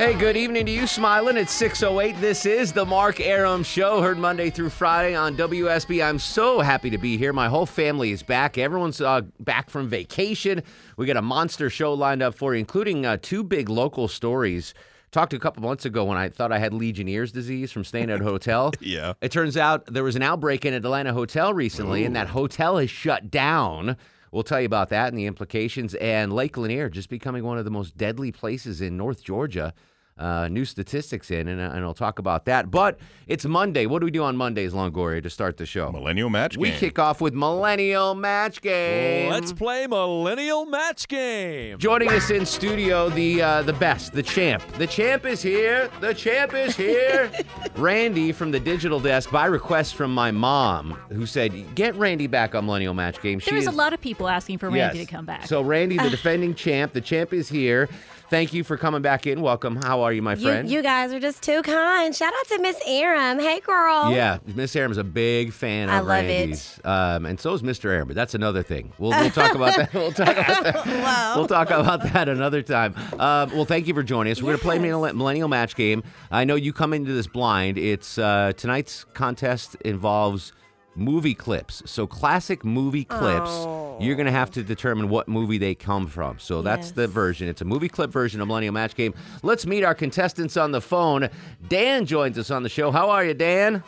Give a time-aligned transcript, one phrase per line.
[0.00, 1.36] Hey, good evening to you, smiling.
[1.36, 2.18] It's 6.08.
[2.20, 6.02] This is the Mark Arum Show, heard Monday through Friday on WSB.
[6.02, 7.34] I'm so happy to be here.
[7.34, 8.56] My whole family is back.
[8.56, 10.62] Everyone's uh, back from vacation.
[10.96, 14.72] We got a monster show lined up for you, including uh, two big local stories.
[15.10, 18.22] Talked a couple months ago when I thought I had Legionnaire's disease from staying at
[18.22, 18.72] a hotel.
[18.80, 19.12] Yeah.
[19.20, 22.78] It turns out there was an outbreak in an Atlanta hotel recently, and that hotel
[22.78, 23.98] is shut down.
[24.32, 25.94] We'll tell you about that and the implications.
[25.96, 29.74] And Lake Lanier just becoming one of the most deadly places in North Georgia.
[30.20, 32.70] Uh, new statistics in, and, and I'll talk about that.
[32.70, 33.86] But it's Monday.
[33.86, 35.90] What do we do on Mondays, Longoria, to start the show?
[35.90, 39.30] Millennial match We kick off with Millennial Match Game.
[39.30, 41.78] Let's play Millennial Match Game.
[41.78, 44.62] Joining us in studio, the uh, the best, the champ.
[44.76, 45.88] The champ is here.
[46.00, 47.30] The champ is here.
[47.76, 52.54] Randy from the digital desk, by request from my mom, who said, "Get Randy back
[52.54, 55.06] on Millennial Match Game." There was a lot of people asking for Randy Yes.
[55.06, 55.46] to come back.
[55.46, 57.88] So Randy, the defending champ, the champ is here.
[58.28, 59.40] Thank you for coming back in.
[59.40, 59.74] Welcome.
[59.82, 60.68] How are you, my friend?
[60.68, 62.14] you guys are just too kind.
[62.14, 63.38] Shout out to Miss Arum.
[63.38, 64.12] Hey, girl.
[64.12, 66.28] Yeah, Miss Arum is a big fan of I love it.
[66.28, 67.90] Randy's, um, and so is Mr.
[67.90, 68.08] Arum.
[68.08, 68.92] But that's another thing.
[68.98, 69.92] We'll, we'll talk about that.
[69.94, 71.34] We'll talk about that.
[71.36, 72.94] We'll talk about that another time.
[73.18, 74.42] Um, well, thank you for joining us.
[74.42, 74.82] We're going to play Yes.
[74.82, 76.02] Millennial Millennial Match Game.
[76.30, 77.78] I know you come into this blind.
[77.78, 80.52] It's uh, tonight's contest involves
[80.94, 81.82] movie clips.
[81.86, 83.50] So classic movie clips.
[83.50, 83.89] Oh.
[84.00, 86.38] You're going to have to determine what movie they come from.
[86.38, 87.48] So that's the version.
[87.48, 89.14] It's a movie clip version of Millennial Match Game.
[89.42, 91.28] Let's meet our contestants on the phone.
[91.68, 92.90] Dan joins us on the show.
[92.90, 93.82] How are you, Dan?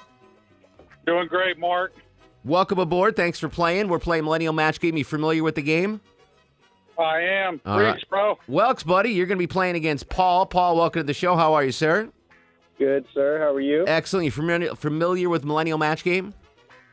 [1.06, 1.94] Doing great, Mark.
[2.44, 3.16] Welcome aboard.
[3.16, 3.88] Thanks for playing.
[3.88, 4.96] We're playing Millennial Match Game.
[4.96, 6.00] You familiar with the game?
[6.98, 7.60] I am.
[7.64, 8.10] All Freaks, right.
[8.10, 8.38] bro.
[8.48, 10.44] Welks, buddy, you're going to be playing against Paul.
[10.44, 11.36] Paul, welcome to the show.
[11.36, 12.10] How are you, sir?
[12.78, 13.38] Good, sir.
[13.38, 13.84] How are you?
[13.86, 14.26] Excellent.
[14.26, 16.34] You familiar, familiar with Millennial Match Game?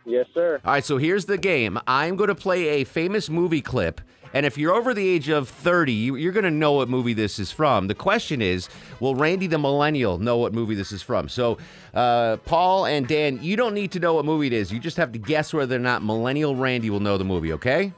[0.06, 0.60] Yes, sir.
[0.66, 1.78] All right, so here's the game.
[1.88, 4.02] I'm going to play a famous movie clip,
[4.34, 7.14] and if you're over the age of 30, you- you're going to know what movie
[7.14, 7.88] this is from.
[7.88, 11.30] The question is, will Randy the Millennial know what movie this is from?
[11.30, 11.58] So,
[11.94, 14.72] uh, Paul and Dan, you don't need to know what movie it is.
[14.72, 17.92] You just have to guess whether or not Millennial Randy will know the movie, okay?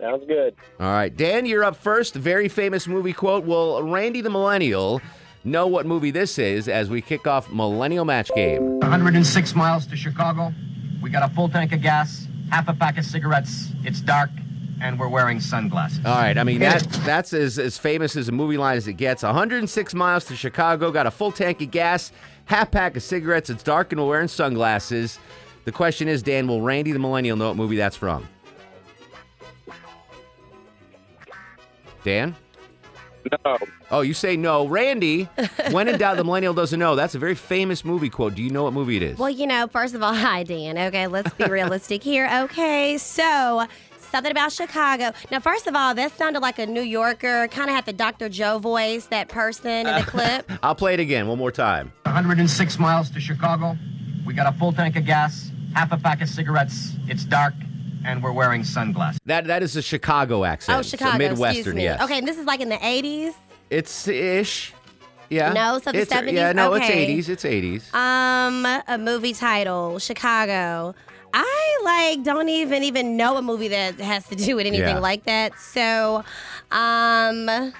[0.00, 0.54] Sounds good.
[0.80, 2.14] All right, Dan, you're up first.
[2.14, 3.44] Very famous movie quote.
[3.44, 5.00] Will Randy the Millennial
[5.44, 8.78] know what movie this is as we kick off Millennial Match Game?
[8.78, 10.52] 106 miles to Chicago.
[11.02, 13.70] We got a full tank of gas, half a pack of cigarettes.
[13.84, 14.30] It's dark,
[14.80, 16.04] and we're wearing sunglasses.
[16.04, 18.94] All right, I mean that that's as, as famous as a movie line as it
[18.94, 19.22] gets.
[19.22, 22.12] 106 miles to Chicago, got a full tank of gas,
[22.46, 23.50] half pack of cigarettes.
[23.50, 25.18] It's dark and we're wearing sunglasses.
[25.64, 28.26] The question is, Dan, will Randy the Millennial know what movie that's from?
[32.04, 32.34] Dan?
[33.44, 33.58] No.
[33.90, 34.66] Oh, you say no.
[34.66, 35.24] Randy,
[35.70, 36.94] when in doubt, the Millennial doesn't know.
[36.94, 38.34] That's a very famous movie quote.
[38.34, 39.18] Do you know what movie it is?
[39.18, 40.78] Well, you know, first of all, hi, Dan.
[40.78, 42.28] Okay, let's be realistic here.
[42.44, 43.66] Okay, so
[44.10, 45.12] something about Chicago.
[45.30, 48.28] Now, first of all, that sounded like a New Yorker, kind of had the Dr.
[48.28, 50.50] Joe voice, that person in the clip.
[50.62, 51.92] I'll play it again one more time.
[52.04, 53.76] 106 miles to Chicago.
[54.26, 56.92] We got a full tank of gas, half a pack of cigarettes.
[57.06, 57.54] It's dark,
[58.04, 59.18] and we're wearing sunglasses.
[59.26, 60.78] That that is a Chicago accent.
[60.78, 61.18] Oh, so Chicago.
[61.18, 61.82] Midwestern, excuse me.
[61.84, 62.02] yes.
[62.02, 63.34] Okay, and this is like in the 80s.
[63.70, 64.72] It's ish.
[65.30, 65.52] Yeah.
[65.52, 66.32] No, so the It's- 70s?
[66.32, 66.86] Yeah, no, Okay.
[67.18, 67.28] it's 80s.
[67.28, 67.94] It's 80s.
[67.94, 70.94] Um, a movie title, Chicago.
[71.34, 74.98] I like don't even even know a movie that has to do with anything Yeah.
[75.00, 75.58] like that.
[75.60, 76.24] So,
[76.70, 77.72] um,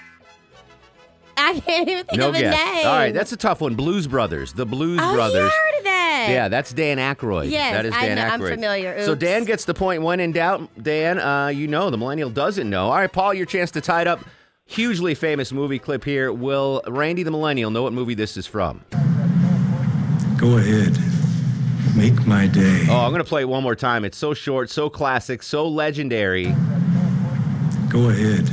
[1.40, 2.54] I can't even think no of a guess.
[2.54, 2.86] name.
[2.86, 3.74] All right, that's a tough one.
[3.74, 4.52] Blues Brothers.
[4.52, 5.34] The Blues oh, Brothers.
[5.34, 6.26] you heard of that?
[6.30, 7.50] Yeah, that's Dan Aykroyd.
[7.50, 8.50] Yes, that is I Dan know- I'm Aykroyd.
[8.54, 9.04] familiar.
[9.04, 10.02] So Dan gets the point.
[10.02, 12.86] When in doubt, Dan, uh, you know the millennial doesn't know.
[12.86, 14.20] All right, Paul, your chance to tie it up.
[14.66, 16.32] Hugely famous movie clip here.
[16.32, 18.84] Will Randy the millennial know what movie this is from?
[20.36, 20.98] Go ahead.
[21.96, 22.86] Make my day.
[22.90, 24.04] Oh, I'm gonna play it one more time.
[24.04, 26.54] It's so short, so classic, so legendary.
[27.88, 28.48] Go ahead.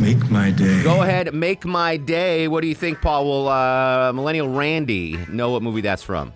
[0.00, 0.82] Make my day.
[0.82, 2.48] Go ahead, make my day.
[2.48, 3.26] What do you think, Paul?
[3.26, 6.32] Will uh, Millennial Randy know what movie that's from?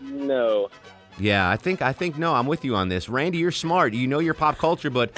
[0.00, 0.70] No.
[1.18, 3.08] Yeah, I think I think no, I'm with you on this.
[3.08, 3.92] Randy, you're smart.
[3.92, 5.10] You know your pop culture, but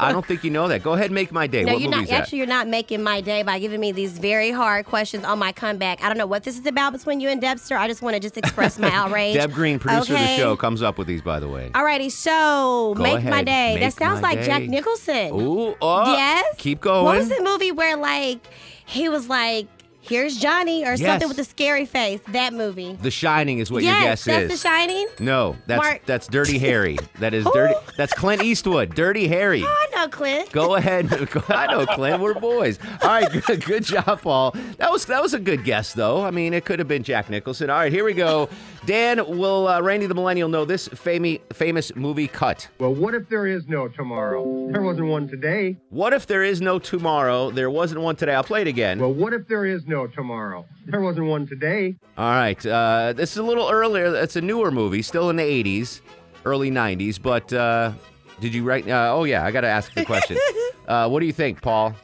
[0.00, 0.82] I don't think you know that.
[0.82, 1.64] Go ahead, and make my day.
[1.64, 2.10] No, what you're not.
[2.10, 5.52] Actually, you're not making my day by giving me these very hard questions on my
[5.52, 6.02] comeback.
[6.02, 7.76] I don't know what this is about between you and Debster.
[7.76, 9.34] I just want to just express my outrage.
[9.34, 11.70] Deb Green, producer of the show, comes up with these, by the way.
[11.74, 13.74] Alrighty, so Go make my day.
[13.74, 14.64] make that sounds like Jack.
[14.64, 15.34] Nicholson.
[15.34, 16.54] Ooh, oh, yes.
[16.58, 17.04] Keep going.
[17.04, 18.40] What was the movie where like
[18.86, 19.66] he was like,
[20.06, 21.00] "Here's Johnny" or Yes.
[21.00, 22.20] something with a scary face?
[22.28, 22.98] That movie.
[23.00, 24.62] The Shining is what yes, your guess that's is.
[24.62, 25.06] The Shining.
[25.18, 26.98] no, that's Mark- that's Dirty Harry.
[27.20, 27.74] That is dirty.
[27.96, 28.94] That's Clint Eastwood.
[28.94, 29.62] Dirty Harry.
[29.64, 30.52] Oh, I know, Clint.
[30.52, 31.06] Go ahead.
[31.48, 32.20] I know, Clint.
[32.20, 32.78] We're boys.
[33.02, 34.54] All right, good, good job, Paul.
[34.78, 36.22] That was that was a good guess, though.
[36.22, 37.70] I mean, it could have been Jack Nicholson.
[37.70, 38.48] All right, here we go.
[38.86, 42.68] Dan, will uh, Randy the Millennial know this famous famous movie cut?
[42.78, 44.68] Well, what if there is no tomorrow?
[44.70, 45.78] There wasn't one today.
[45.88, 47.50] What if there is no tomorrow?
[47.50, 48.34] There wasn't one today.
[48.34, 48.98] I'll play it again.
[48.98, 50.66] Well, what if there is no tomorrow?
[50.84, 51.96] There wasn't one today.
[52.18, 54.14] All right, uh, this is a little earlier.
[54.16, 56.02] It's a newer movie, still in the '80s,
[56.44, 57.20] early '90s.
[57.20, 57.92] But uh,
[58.40, 58.86] did you write?
[58.86, 60.36] Uh, oh yeah, I got to ask the question.
[60.88, 61.94] uh, what do you think, Paul?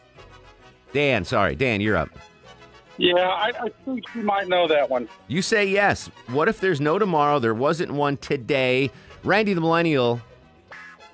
[0.95, 2.09] Dan, sorry, Dan, you're up.
[3.01, 5.09] Yeah, I, I think you might know that one.
[5.27, 6.11] You say yes.
[6.27, 7.39] What if there's no tomorrow?
[7.39, 8.91] There wasn't one today.
[9.25, 10.21] Randy the Millennial.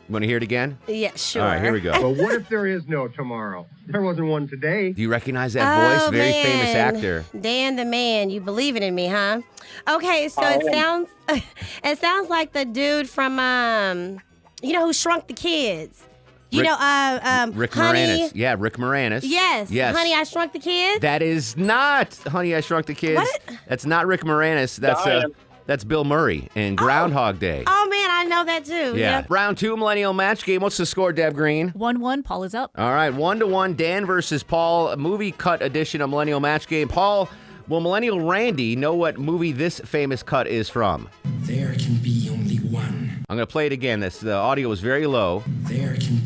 [0.08, 0.78] You want to hear it again?
[0.88, 1.42] Yeah, sure.
[1.42, 1.92] All right, here we go.
[1.92, 3.66] but what if there is no tomorrow?
[3.86, 4.92] There wasn't one today.
[4.92, 6.10] Do you recognize that Oh, voice?
[6.10, 6.44] Very man.
[6.44, 7.24] famous actor.
[7.40, 9.40] Dan the man, you believing in me, huh?
[9.88, 11.08] Okay, so I it sounds
[11.84, 14.20] it sounds like the dude from um
[14.62, 16.04] you know who shrunk the kids.
[16.50, 18.32] You Rick- know, uh um Rick honey, Moranis.
[18.34, 19.20] Yeah, Rick Moranis.
[19.24, 19.70] Yes.
[19.70, 19.96] Yes.
[19.96, 21.00] Honey, I shrunk the kids.
[21.00, 23.16] That is not Honey, I Shrunk the Kids.
[23.16, 23.40] What?
[23.68, 24.76] That's not Rick Moranis.
[24.76, 25.24] That's uh,
[25.66, 27.64] that's Bill Murray in Groundhog Day.
[27.66, 28.96] oh man, I know that too.
[28.96, 29.24] Yeah.
[29.28, 30.60] Round two, Millennial Match Game.
[30.62, 31.70] What's the score, Deb Green?
[31.70, 32.22] 1 1.
[32.22, 32.70] Paul is up.
[32.78, 33.74] All right, one to one.
[33.74, 34.90] Dan versus Paul.
[34.90, 36.86] A movie cut edition of Millennial Match Game.
[36.86, 37.28] Paul,
[37.66, 41.08] will Millennial Randy know what movie this famous cut is from?
[41.40, 43.24] There can be only one.
[43.28, 43.98] I'm going to play it again.
[43.98, 45.42] This the audio was very low.
[45.62, 46.25] There can be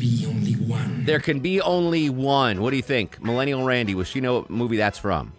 [1.05, 2.61] There can be only one.
[2.61, 3.95] What do you think, Millennial Randy?
[3.95, 5.33] Will she know what movie that's from?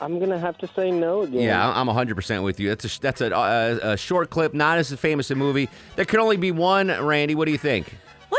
[0.00, 1.42] I'm gonna have to say no again.
[1.42, 2.68] Yeah, I'm 100% with you.
[2.68, 5.68] That's a that's a, a, a short clip, not as famous a movie.
[5.96, 6.88] There can only be one.
[6.88, 7.94] Randy, what do you think?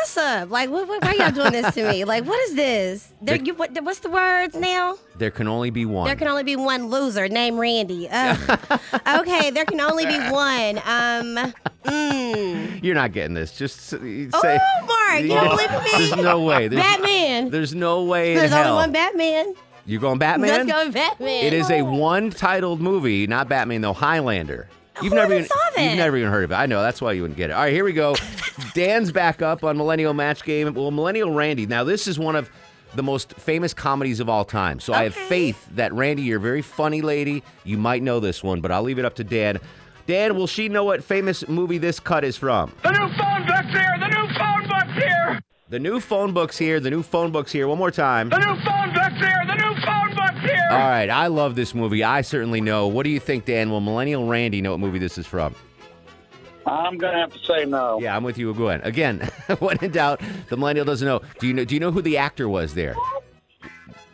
[0.05, 0.51] What's up?
[0.51, 2.03] Like, what, what, why y'all doing this to me?
[2.03, 3.11] Like, what is this?
[3.23, 4.99] There, The- you, what, what's the words now?
[5.17, 6.05] There can only be one.
[6.05, 8.07] There can only be one loser named Randy.
[8.11, 8.59] Ugh.
[9.21, 10.77] okay, there can only be one.
[10.85, 11.53] Um,
[11.85, 12.83] mm.
[12.83, 13.57] You're not getting this.
[13.57, 14.29] Just say.
[14.31, 15.91] Oh, Mark, you don't believe me?
[15.97, 16.67] There's no way.
[16.67, 17.49] There's, Batman.
[17.49, 18.77] There's no way in There's hell.
[18.77, 19.55] only one Batman.
[19.87, 20.67] You're going Batman?
[20.67, 21.45] Let's go Batman.
[21.45, 23.93] It is a one-titled movie, not Batman though.
[23.93, 24.69] Highlander.
[25.01, 25.83] You've Who never even even saw that?
[25.83, 26.55] you've never even heard of it.
[26.55, 27.53] I know that's why you wouldn't get it.
[27.53, 28.15] All right, here we go.
[28.73, 30.73] Dan's back up on Millennial Match Game.
[30.73, 31.65] Well, Millennial Randy.
[31.65, 32.49] Now this is one of
[32.95, 34.79] the most famous comedies of all time.
[34.79, 37.43] So I have faith that Randy, you're a very funny lady.
[37.65, 39.59] You might know this one, but I'll leave it up to Dan.
[40.07, 42.71] Dan, will she know what famous movie this cut is from?
[42.83, 43.95] The new phone book's here.
[43.99, 45.39] The new phone book's here.
[45.69, 46.79] The new phone book's here.
[46.79, 47.67] The new phone book's here.
[47.67, 48.29] One more time.
[48.29, 49.41] The new phone book's here.
[49.47, 50.64] The new phone book's here.
[50.75, 52.03] All right, I love this movie.
[52.03, 52.87] I certainly know.
[52.87, 53.69] What do you think, Dan?
[53.69, 55.55] Will Millennial Randy know what movie this is from?
[56.65, 57.99] I'm gonna have to say no.
[58.01, 58.51] Yeah, I'm with you.
[58.53, 58.81] Go ahead.
[58.85, 59.19] Again,
[59.59, 60.19] when in doubt,
[60.49, 61.21] the millennial doesn't know.
[61.39, 61.63] Do you know?
[61.65, 62.95] Do you know who the actor was there?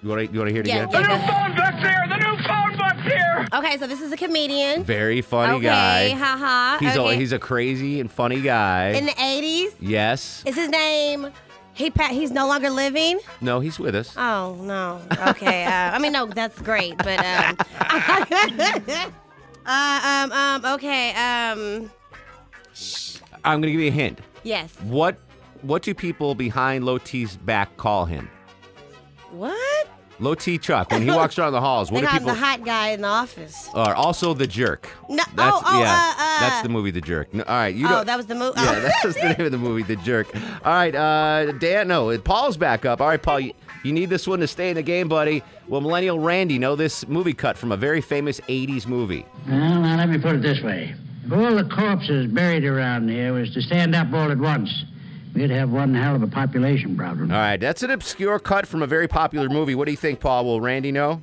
[0.04, 0.34] You want to?
[0.34, 1.02] You want to hear it Yeah, again?
[1.02, 1.28] yeah.
[1.28, 2.06] phone book's here.
[2.10, 3.48] The new phone book's here.
[3.54, 4.84] Okay, so this is a comedian.
[4.84, 6.10] Very funny okay, guy.
[6.10, 6.78] haha.
[6.80, 7.14] He's okay.
[7.14, 8.90] a he's a crazy and funny guy.
[8.90, 9.74] in the 80s.
[9.80, 10.44] yes.
[10.46, 11.28] Is his name?
[11.74, 13.20] He pa- he's no longer living.
[13.40, 14.14] No, he's with us.
[14.18, 15.02] Oh no.
[15.30, 15.64] Okay.
[15.66, 17.58] Uh, I mean, no, that's great, but um,
[19.66, 21.10] uh, um, um, okay.
[21.12, 21.92] Um,
[23.44, 24.20] I'm gonna give you a hint.
[24.44, 24.74] yes.
[24.82, 25.18] What
[25.62, 28.30] what do people behind Loti's back call him?
[29.32, 29.88] What?
[30.22, 30.92] Low T Chuck.
[30.92, 32.28] When he walks around the halls, They what do got people?
[32.28, 33.68] the hot guy in the office.
[33.74, 34.88] Are also the jerk.
[35.10, 35.24] No.
[35.36, 37.34] That's, oh, oh, yeah, uh, uh, that's the movie, The Jerk.
[37.34, 38.06] No, all right, you oh, don't.
[38.06, 38.60] that was the movie.
[38.62, 40.28] Yeah, that was the name of the movie, The Jerk.
[40.36, 43.02] All right, uh, Dan, no, Paul's back up.
[43.02, 45.42] All right, Paul, you, you need this one to stay in the game, buddy.
[45.68, 49.26] Will Millennial Randy know this movie cut from a very famous 80s movie?
[49.48, 50.94] Well, now let me put it this way.
[51.26, 54.70] If all the corpses buried around here was to stand up all at once,
[55.34, 57.32] we'd have one hell of a population problem.
[57.32, 59.76] All right, that's an obscure cut from a very popular movie.
[59.76, 60.46] What do you think, Paul?
[60.46, 61.22] Will Randy know?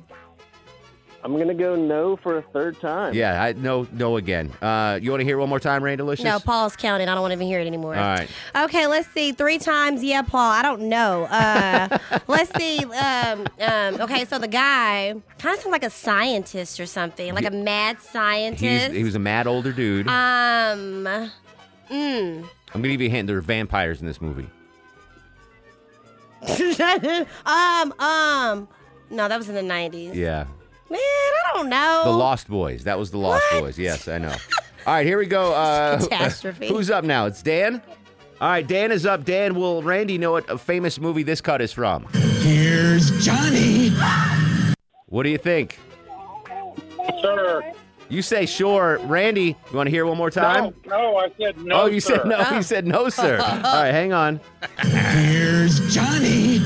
[1.23, 3.13] I'm gonna go no for a third time.
[3.13, 4.51] Yeah, I no, no again.
[4.61, 6.23] Uh, you want to hear one more time, Randy Delicious?
[6.23, 7.09] No, Paul's counting.
[7.09, 7.95] I don't want to even hear it anymore.
[7.95, 8.29] All right.
[8.55, 9.33] Okay, let's see.
[9.33, 10.49] Three times, yeah, Paul.
[10.49, 11.25] I don't know.
[11.25, 11.97] Uh,
[12.27, 12.85] let's see.
[12.85, 17.45] Um, um, okay, so the guy kind of sounds like a scientist or something, like
[17.45, 18.87] a mad scientist.
[18.87, 20.07] He's, he was a mad older dude.
[20.07, 21.31] um,
[21.91, 22.49] mm.
[22.73, 23.27] I'm gonna give you a hint.
[23.27, 24.49] There are vampires in this movie.
[27.45, 28.67] um, um.
[29.09, 30.15] No, that was in the nineties.
[30.15, 30.45] Yeah.
[30.89, 32.03] Man, I don't know.
[32.05, 32.83] The Lost Boys.
[32.83, 33.61] That was the Lost What?
[33.61, 33.79] Boys.
[33.79, 34.35] Yes, I know.
[34.87, 35.53] All right, here we go.
[35.59, 36.67] Uh, Catastrophe.
[36.67, 37.25] Who's up now?
[37.25, 37.81] It's Dan.
[38.41, 39.25] All right, Dan is up.
[39.25, 42.05] Dan, will Randy know what a famous movie this cut is from?
[42.39, 43.89] Here's Johnny.
[45.07, 45.77] What do you think?
[47.21, 47.73] Sir.
[48.09, 48.97] You say sure.
[49.03, 50.73] Randy, you want to hear one more time?
[50.87, 51.81] No, no, I said no.
[51.81, 52.17] oh, you sir.
[52.17, 52.49] said no.
[52.51, 53.39] You said no, sir.
[53.41, 54.41] All right, hang on.
[54.81, 56.59] Here's Johnny.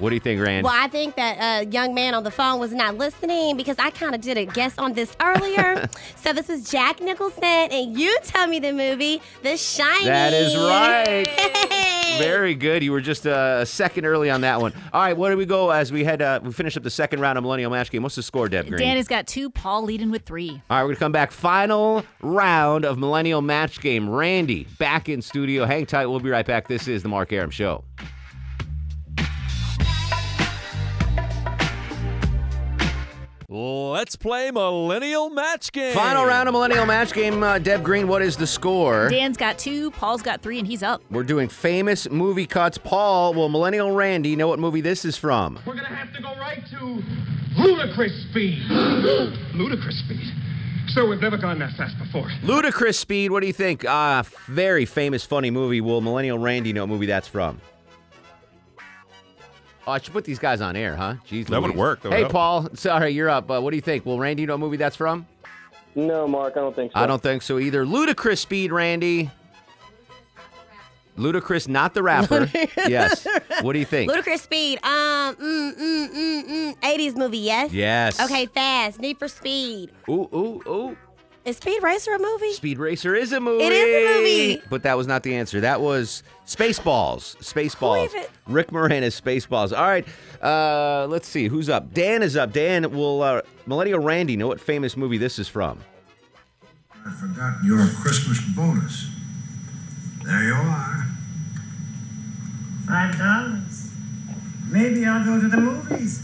[0.00, 0.64] What do you think, Randy?
[0.64, 3.90] Well, I think that uh, young man on the phone was not listening because I
[3.90, 5.86] kind of did a guess on this earlier.
[6.16, 10.06] so this was Jack Nicholson, and you tell me the movie The Shining.
[10.06, 11.26] That is right.
[11.26, 12.18] Hey.
[12.18, 12.82] Very good.
[12.82, 14.72] You were just uh, a second early on that one.
[14.92, 16.22] All right, where do we go as we head?
[16.22, 18.02] Uh, we finish up the second round of Millennial Match Game.
[18.02, 18.78] What's the score, Deb Green?
[18.80, 19.50] Dan has got two.
[19.50, 20.62] Paul leading with three.
[20.70, 21.30] All right, we're gonna come back.
[21.30, 24.08] Final round of Millennial Match Game.
[24.08, 25.66] Randy back in studio.
[25.66, 26.06] Hang tight.
[26.06, 26.68] We'll be right back.
[26.68, 27.84] This is the Mark Arum Show.
[33.52, 35.92] Let's play Millennial Match Game.
[35.92, 37.42] Final round of Millennial Match Game.
[37.42, 39.08] Uh, Deb Green, what is the score?
[39.08, 39.90] Dan's got two.
[39.90, 41.02] Paul's got three, and he's up.
[41.10, 42.78] We're doing famous movie cuts.
[42.78, 45.58] Paul, will Millennial Randy know what movie this is from?
[45.66, 47.02] We're gonna have to go right to
[47.60, 48.62] ludicrous speed.
[49.54, 50.32] ludicrous speed.
[50.90, 52.30] So we've never gone that fast before.
[52.44, 53.32] Ludicrous Speed.
[53.32, 53.84] What do you think?
[53.86, 55.80] Ah, very famous, funny movie.
[55.80, 57.60] Will Millennial Randy know what movie that's from?
[59.90, 61.14] Oh, I should put these guys on air, huh?
[61.28, 62.02] Jeez, That would work.
[62.02, 62.32] That would hey, help.
[62.32, 62.68] Paul.
[62.74, 63.50] Sorry, you're up.
[63.50, 64.06] Uh, what do you think?
[64.06, 65.26] Will Randy know what movie that's from?
[65.96, 67.00] No, Mark, I don't think so.
[67.00, 67.84] I don't think so either.
[67.84, 69.32] Ludicrous Speed, Randy.
[71.16, 72.48] Ludicrous, not the rapper.
[72.86, 73.26] yes.
[73.62, 74.08] What do you think?
[74.08, 74.78] Ludicrous Speed.
[74.84, 76.80] Um, mm, mm, mm, mm.
[76.82, 77.72] 80s movie, yes?
[77.72, 78.20] Yes.
[78.20, 79.00] Okay, fast.
[79.00, 79.90] Need for Speed.
[80.08, 80.96] Ooh, ooh, ooh.
[81.44, 82.52] Is Speed Racer a movie?
[82.52, 83.64] Speed Racer is a movie.
[83.64, 84.62] It is a movie.
[84.68, 85.60] But that was not the answer.
[85.62, 87.36] That was Spaceballs.
[87.38, 88.04] Spaceballs.
[88.04, 89.76] even- Rick Moranis, Spaceballs.
[89.76, 90.06] All right.
[90.42, 91.48] Uh, let's see.
[91.48, 91.94] Who's up?
[91.94, 92.52] Dan is up.
[92.52, 95.80] Dan, will uh, Millennial Randy know what famous movie this is from?
[97.06, 99.08] I forgot your Christmas bonus.
[100.22, 101.06] There you are.
[102.86, 103.90] Five dollars.
[104.70, 106.22] Maybe I'll go to the movies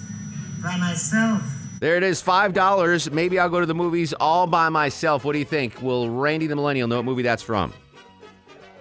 [0.62, 1.42] by myself.
[1.86, 2.20] There it is.
[2.20, 3.12] $5.
[3.12, 5.24] Maybe I'll go to the movies all by myself.
[5.24, 5.80] What do you think?
[5.80, 7.72] Will Randy the Millennial know what movie that's from?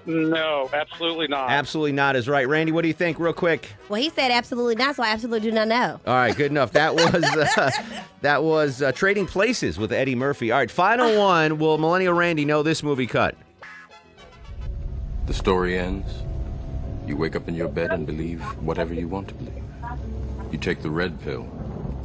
[0.08, 1.52] No, absolutely not.
[1.52, 2.48] Absolutely not is right.
[2.48, 3.72] Randy, what do you think, real quick?
[3.90, 6.00] Well, he said absolutely not, so I absolutely do not know.
[6.08, 6.72] All right, good enough.
[6.72, 7.70] That was uh,
[8.22, 10.52] that was uh, Trading Places with Eddie Murphy.
[10.52, 11.60] All right, final one.
[11.60, 13.36] Will Millennial Randy know this movie cut?
[15.28, 16.12] The story ends.
[17.06, 19.64] You wake up in your bed and believe whatever you want to believe.
[20.52, 21.48] You take the red pill.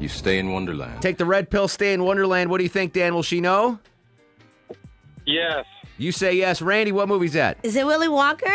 [0.00, 1.02] You stay in Wonderland.
[1.02, 2.50] Take the red pill, stay in Wonderland.
[2.50, 3.14] What do you think, Dan?
[3.14, 3.78] Will she know?
[5.26, 5.66] Yes.
[5.98, 6.62] You say yes.
[6.62, 7.58] Randy, what movie's that?
[7.62, 8.50] Is it Willy Wonka?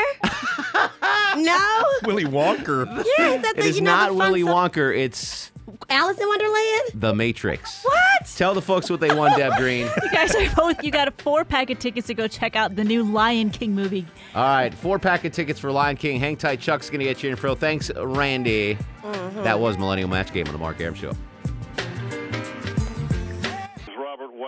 [1.38, 1.84] no?
[2.04, 2.86] Willy Wonker.
[3.18, 4.98] Yeah, is that It the, is you know, not the fun Willy song- Wonker.
[4.98, 5.52] It's
[5.90, 6.82] Alice in Wonderland?
[6.96, 7.84] The Matrix.
[7.84, 8.26] What?
[8.36, 9.86] Tell the folks what they won, Deb Green.
[10.04, 10.84] You guys are both.
[10.84, 13.76] You got a four pack of tickets to go check out the new Lion King
[13.76, 14.08] movie.
[14.34, 16.20] All right, four pack of tickets for Lion King.
[16.20, 16.60] Hang tight.
[16.60, 17.54] Chuck's going to get you your info.
[17.54, 18.76] Thanks, Randy.
[19.04, 19.44] Mm-hmm.
[19.44, 21.14] That was Millennial Match Game on the Mark Arum Show.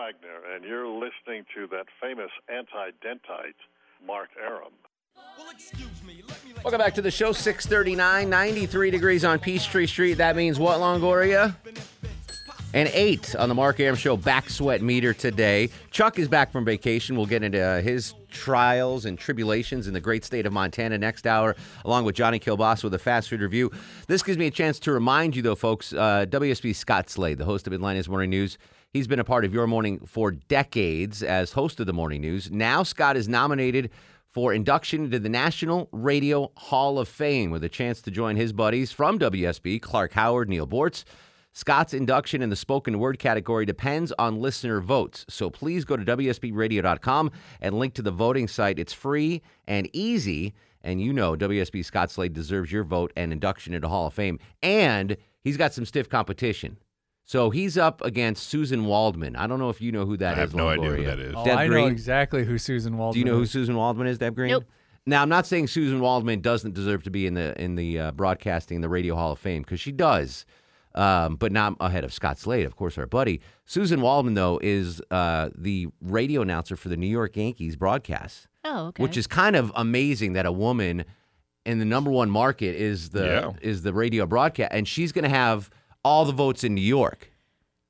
[0.08, 3.56] Wagner, and you're listening to that famous anti-dentite,
[4.06, 4.72] Mark Arum.
[6.64, 7.34] Welcome back to the show.
[7.34, 10.14] 639, 93 degrees on Peachtree Street.
[10.14, 11.56] That means what, Longoria?
[12.74, 15.70] And eight on the Mark Aram Show back sweat meter today.
[15.92, 17.18] Chuck is back from vacation.
[17.18, 21.28] We'll get into uh, his trials and tribulations in the great state of Montana next
[21.28, 23.72] hour, along with Johnny Kilbasa with a fast food review.
[24.08, 27.46] This gives me a chance to remind you, though, folks, uh, WSB Scott Slade, the
[27.46, 28.58] host of Atlanta's Morning News,
[28.98, 32.50] he's been a part of your morning for decades as host of the Morning News.
[32.50, 33.92] Now Scott is nominated
[34.26, 38.54] for induction into the National Radio Hall of Fame with a chance to join his
[38.54, 41.04] buddies from WSB, Clark Howard, Neal Boortz.
[41.54, 45.28] Scott's induction in the spoken word category depends on listener votes.
[45.30, 48.80] So please go to WSBradio.com and link to the voting site.
[48.80, 50.56] It's free and easy.
[50.82, 54.40] And you know WSB Scott Slade deserves your vote and induction into Hall of Fame.
[54.64, 56.78] And he's got some stiff competition.
[57.28, 59.36] So he's up against Suzyn Waldman.
[59.36, 60.38] I don't know if you know who that is.
[60.38, 61.06] I have no idea who Longoria.
[61.08, 61.34] that is.
[61.36, 61.88] Oh, Deb I know Green?
[61.92, 63.14] exactly who Suzyn Waldman is.
[63.16, 63.54] Do you know who is.
[63.54, 64.52] Suzyn Waldman is, Deb Green?
[64.52, 64.64] Nope.
[65.06, 68.12] Now, I'm not saying Suzyn Waldman doesn't deserve to be in the in the uh,
[68.14, 70.46] broadcasting, the Radio Hall of Fame, because she does,
[70.96, 73.42] um, but not ahead of Scott Slade, of course, our buddy.
[73.68, 78.48] Suzyn Waldman, though, is uh, the radio announcer for the New York Yankees broadcast.
[78.64, 79.04] Oh, okay.
[79.04, 81.04] which is kind of amazing that a woman
[81.66, 83.52] in the number one market is the Yeah.
[83.62, 85.70] is the radio broadcast, and she's going to have
[86.04, 87.32] all the votes in New York.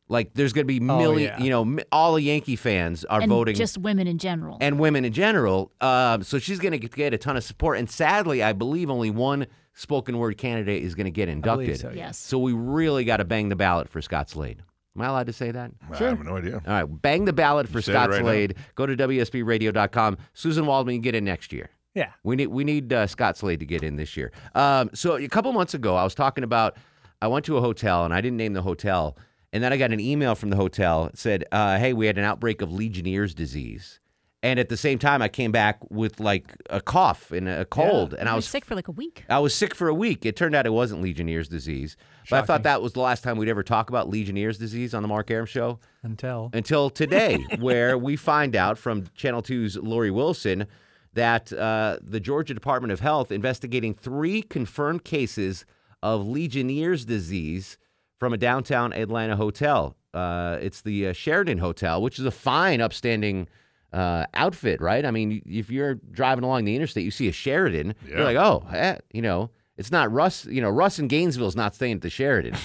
[0.10, 1.44] Like, there's going to be Oh, million, yeah.
[1.44, 4.58] you know, all the Yankee fans are and voting just women in general.
[4.62, 5.72] and women in general.
[5.82, 7.78] Um, so she's going to get a ton of support.
[7.78, 11.80] And sadly, I believe only one spoken word candidate is going to get I inducted.
[11.82, 12.18] so, yes.
[12.18, 14.64] So we really got to bang the ballot for Scott Slade.
[14.96, 15.72] Am I allowed to say that?
[15.92, 16.56] I have no idea.
[16.66, 18.30] All right, bang the ballot for You said it Scott right now.
[18.30, 18.56] Slade.
[18.76, 20.18] Go to WSBRadio.com.
[20.36, 21.70] Suzyn Waldman, you get in next year.
[21.94, 22.12] Yeah.
[22.24, 24.32] We need we need uh, Scott Slade to get in this year.
[24.56, 26.78] Um, so a couple months ago, I was talking about
[27.22, 29.18] I went to a hotel and I didn't name the hotel,
[29.52, 32.18] and then I got an email from the hotel that said, uh, "Hey, we had
[32.18, 34.00] an outbreak of Legionnaire's disease."
[34.44, 38.14] And at the same time, I came back with like a cough and a cold,
[38.14, 39.26] and I was sick for like a week.
[39.30, 40.28] I was sick for a week.
[40.28, 41.98] It turned out it wasn't Legionnaire's disease,
[42.30, 45.02] but I thought that was the last time we'd ever talk about Legionnaire's disease on
[45.02, 50.12] the Mark Arum Show Until until today, where we find out from Channel 2's Lori
[50.12, 50.68] Wilson
[51.14, 55.66] that uh, the Georgia Department of Health investigating three confirmed cases
[56.04, 57.78] of Legionnaire's disease
[58.20, 59.96] from a downtown Atlanta hotel.
[60.14, 63.48] Uh, it's the uh, Sheraton Hotel, which is a fine, upstanding
[63.94, 65.06] uh, outfit, right?
[65.06, 68.16] I mean, if you're driving along the interstate, you see a Sheraton, Yeah.
[68.16, 70.46] you're like, oh, eh, you know, it's not Russ.
[70.46, 72.56] You know, Russ in Gainesville is not staying at the Sheraton.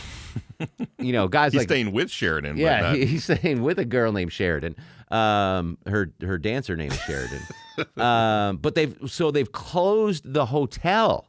[0.98, 2.56] you know, guys He's like staying with Sheridan.
[2.56, 4.76] yeah, not- he- he's staying with a girl named Sheridan.
[5.10, 7.40] Um, her her dancer name is Sheridan.
[8.02, 11.28] um, but they've so they've closed the hotel.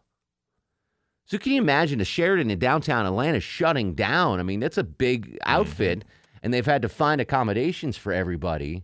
[1.26, 4.40] So can you imagine a Sheraton in downtown Atlanta shutting down?
[4.40, 6.04] I mean, that's a big outfit,
[6.42, 8.84] and they've had to find accommodations for everybody.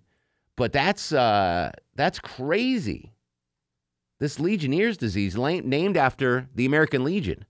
[0.55, 3.13] But that's uh, that's crazy.
[4.19, 7.46] This Legionnaire's disease, named after the American Legion,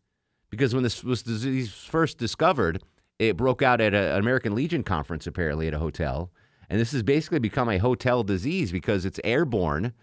[0.50, 2.84] because when this was disease first discovered,
[3.17, 6.31] it broke out at a, an American Legion conference apparently at a hotel,
[6.69, 9.93] and this has basically become a hotel disease because it's airborne,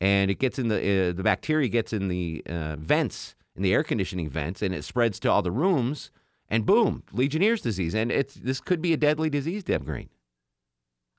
[0.00, 3.72] and it gets in the uh, the bacteria gets in the uh, vents in the
[3.72, 6.10] air conditioning vents, and it spreads to all the rooms,
[6.48, 10.08] and boom, Legionnaire's disease, and it's this could be a deadly disease, Deb Green.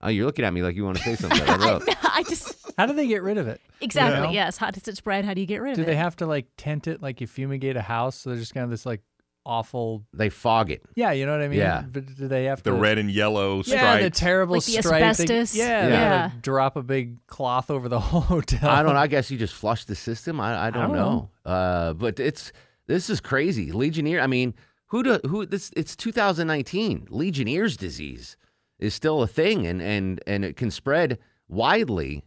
[0.01, 1.41] Oh, you're looking at me like you want to say something.
[1.41, 1.79] I know.
[2.03, 3.59] I just How do they get rid of it?
[3.81, 4.31] exactly You know?
[4.31, 4.57] yes.
[4.57, 5.25] How does it spread?
[5.25, 5.81] How do you get rid of it?
[5.81, 8.15] Do they have to like tent it like you fumigate a house?
[8.17, 9.01] So there's just kind of this like
[9.45, 10.05] awful.
[10.13, 10.81] They fog it.
[10.95, 11.59] Yeah, you know what I mean.
[11.59, 11.83] Yeah.
[11.89, 12.75] But do they have the to?
[12.77, 13.81] red and yellow stripes.
[13.81, 14.99] Yeah, the terrible Like the stripe.
[15.01, 15.55] They- asbestos?
[15.55, 16.27] yeah, they Yeah.
[16.29, 18.69] gotta drop a big cloth over the whole hotel.
[18.69, 18.99] I don't know.
[18.99, 20.39] I guess you just flush the system.
[20.39, 21.29] I, I don't, don't know.
[21.45, 22.51] Uh, but it's
[22.87, 23.71] this is crazy.
[23.71, 24.21] Legionnaire.
[24.21, 24.53] I mean,
[24.87, 25.71] who do who this?
[25.75, 27.07] It's 2019.
[27.09, 28.37] Legionnaire's disease
[28.79, 32.23] is still a thing, and and and it can spread widely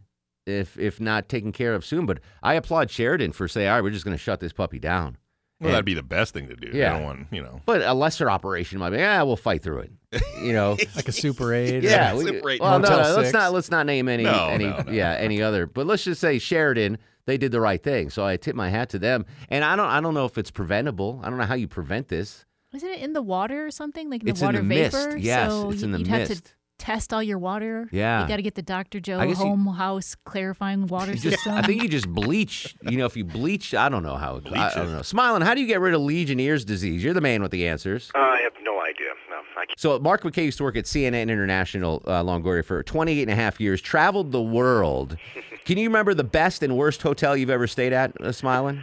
[0.46, 2.06] if if not taken care of soon.
[2.06, 4.78] But I applaud Sheraton for saying, all right, we're just going to shut this puppy
[4.78, 5.16] down.
[5.60, 6.70] Well, that'd be the best thing to do.
[6.72, 6.90] Yeah.
[6.94, 7.60] I don't want, you know.
[7.66, 9.80] But a lesser operation might be, yeah, we'll fight through
[10.12, 10.22] it.
[10.40, 11.82] You know, like a Super 8.
[11.82, 12.60] Yeah, or we, Super eight.
[12.60, 14.92] well, no, Motel no, let's not let's not name any No, any no, no.
[14.92, 15.66] yeah any other.
[15.66, 18.08] But let's just say Sheraton, they did the right thing.
[18.10, 19.26] So I tip my hat to them.
[19.50, 21.20] And I don't I don't know if it's preventable.
[21.24, 22.44] I don't know how you prevent this.
[22.72, 24.08] Isn't it in the water or something?
[24.10, 24.96] Like in It's the in water the mist.
[24.96, 25.16] vapor?
[25.16, 26.54] Yes, so it's in the you'd have to mist.
[26.78, 27.88] Test all your water.
[27.92, 28.22] Yeah.
[28.22, 29.00] You got to get the Dr.
[29.00, 31.54] Joe I guess you- home house clarifying water You just, system.
[31.54, 32.76] I think you just bleach.
[32.82, 34.40] You know, if you bleach, I don't know how.
[34.52, 35.02] I, I don't know.
[35.02, 37.02] Smiling, how do you get rid of Legionnaire's disease?
[37.04, 38.10] You're the man with the answers.
[38.14, 39.08] I have no idea.
[39.30, 39.78] No, I can't.
[39.78, 43.34] So Mark McKay used to work at CNN International uh, Longoria for 28 and a
[43.34, 45.16] half years, traveled the world.
[45.64, 48.82] Can you remember the best and worst hotel you've ever stayed at, uh, Smiling?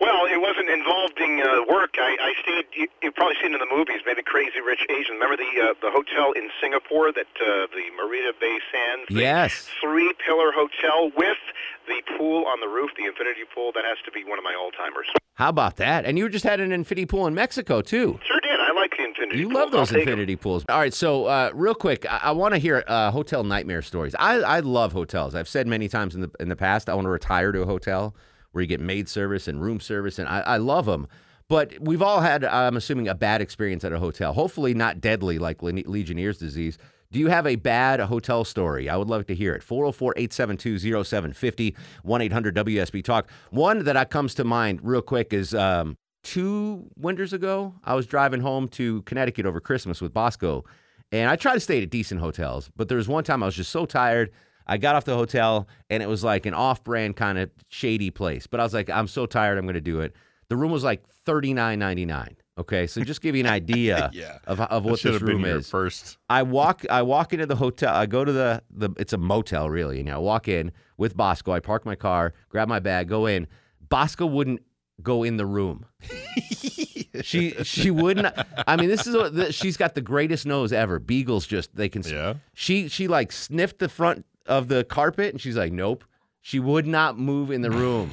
[0.00, 1.83] Well, it wasn't involving uh, work.
[1.98, 2.64] I, I stayed.
[2.74, 5.14] You, you've probably seen in the movies, maybe Crazy Rich Asian.
[5.14, 9.08] Remember the uh, the hotel in Singapore that uh, the Marina Bay Sands?
[9.08, 9.68] the Yes.
[9.80, 11.38] Three pillar hotel with
[11.86, 13.72] the pool on the roof, the infinity pool.
[13.74, 15.06] That has to be one of my all timers.
[15.34, 16.04] How about that?
[16.04, 18.20] And you just had an infinity pool in Mexico, too.
[18.24, 18.60] Sure did.
[18.60, 19.38] I like the infinity.
[19.38, 19.54] You pools.
[19.54, 20.64] love those infinity pools.
[20.68, 24.14] All right, so uh, real quick, I, I want to hear uh, hotel nightmare stories.
[24.18, 25.34] I, I love hotels.
[25.34, 27.66] I've said many times in the in the past, I want to retire to a
[27.66, 28.14] hotel
[28.52, 31.08] where you get maid service and room service, and I, I love them.
[31.48, 34.32] But we've all had, I'm assuming, a bad experience at a hotel.
[34.32, 36.78] Hopefully, not deadly like Legionnaire's disease.
[37.12, 38.88] Do you have a bad hotel story?
[38.88, 39.62] I would love to hear it.
[39.62, 43.30] 404 872 0750 1 800 WSB Talk.
[43.50, 48.40] One that comes to mind real quick is um, two winters ago, I was driving
[48.40, 50.64] home to Connecticut over Christmas with Bosco,
[51.12, 52.70] and I try to stay at decent hotels.
[52.74, 54.32] But there was one time I was just so tired.
[54.66, 58.46] I got off the hotel, and it was like an off-brand kind of shady place.
[58.46, 60.16] But I was like, I'm so tired, I'm going to do it.
[60.54, 62.36] The room was like thirty nine ninety nine.
[62.56, 64.38] Okay, so just give you an idea Yeah.
[64.46, 65.68] of, of what this room is.
[65.68, 66.16] first.
[66.30, 67.92] I walk I walk into the hotel.
[67.92, 69.98] I go to the the it's a motel really.
[69.98, 71.50] And I walk in with Bosco.
[71.50, 73.48] I park my car, grab my bag, go in.
[73.88, 74.60] Bosco wouldn't
[75.02, 75.84] go in the room.
[77.22, 78.28] she she wouldn't.
[78.68, 81.00] I mean, this is a, she's got the greatest nose ever.
[81.00, 82.02] Beagles just they can.
[82.02, 82.34] Yeah.
[82.54, 86.04] She she like sniffed the front of the carpet and she's like, nope.
[86.44, 88.10] She would not move in the room.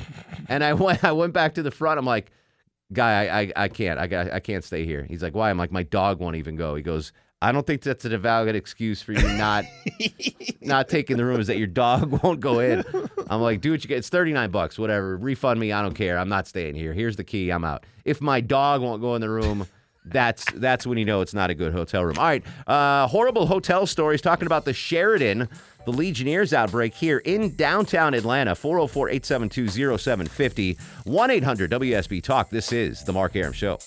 [0.47, 1.99] and I went I went back to the front.
[1.99, 2.31] I'm like,
[2.93, 3.99] guy, I, I, I can't.
[3.99, 5.03] I I can't stay here.
[5.03, 5.49] He's like, why?
[5.49, 6.73] I'm like, my dog won't even go.
[6.75, 9.65] He goes, I don't think that's a valid excuse for you not
[10.61, 11.41] not taking the room.
[11.41, 12.85] Is that your dog won't go in?
[13.29, 13.97] I'm like, do what you get.
[13.97, 15.17] It's 39 bucks, whatever.
[15.17, 15.73] Refund me.
[15.73, 16.17] I don't care.
[16.17, 16.93] I'm not staying here.
[16.93, 17.49] Here's the key.
[17.49, 17.85] I'm out.
[18.05, 19.67] If my dog won't go in the room,
[20.05, 22.17] that's that's when you know it's not a good hotel room.
[22.17, 24.21] All right, uh, horrible hotel stories.
[24.21, 25.49] Talking about the Sheraton,
[25.85, 28.51] the Legionnaires outbreak here in downtown Atlanta.
[28.51, 32.49] 404-872-0750, 1-800-WSB Talk.
[32.49, 33.79] This is the Mark Arum Show.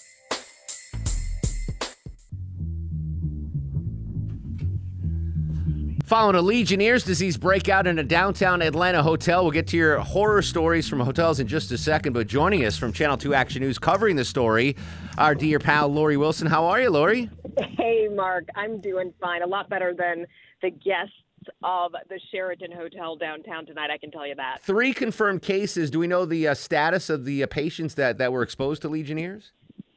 [6.05, 9.43] Following a Legionnaire's disease breakout in a downtown Atlanta hotel.
[9.43, 12.13] We'll get to your horror stories from hotels in just a second.
[12.13, 14.77] But joining us from Channel 2 Action News covering the story,
[15.17, 16.47] our dear pal Lori Wilson.
[16.47, 17.31] How are you, Lori?
[17.57, 18.45] Hey, Mark.
[18.55, 19.41] I'm doing fine.
[19.41, 20.27] A lot better than
[20.61, 21.15] the guests
[21.63, 24.63] of the Sheraton Hotel downtown tonight, I can tell you that.
[24.63, 25.91] Three confirmed cases.
[25.91, 28.89] Do we know the uh, status of the uh, patients that, that were exposed to
[28.89, 29.53] Legionnaires?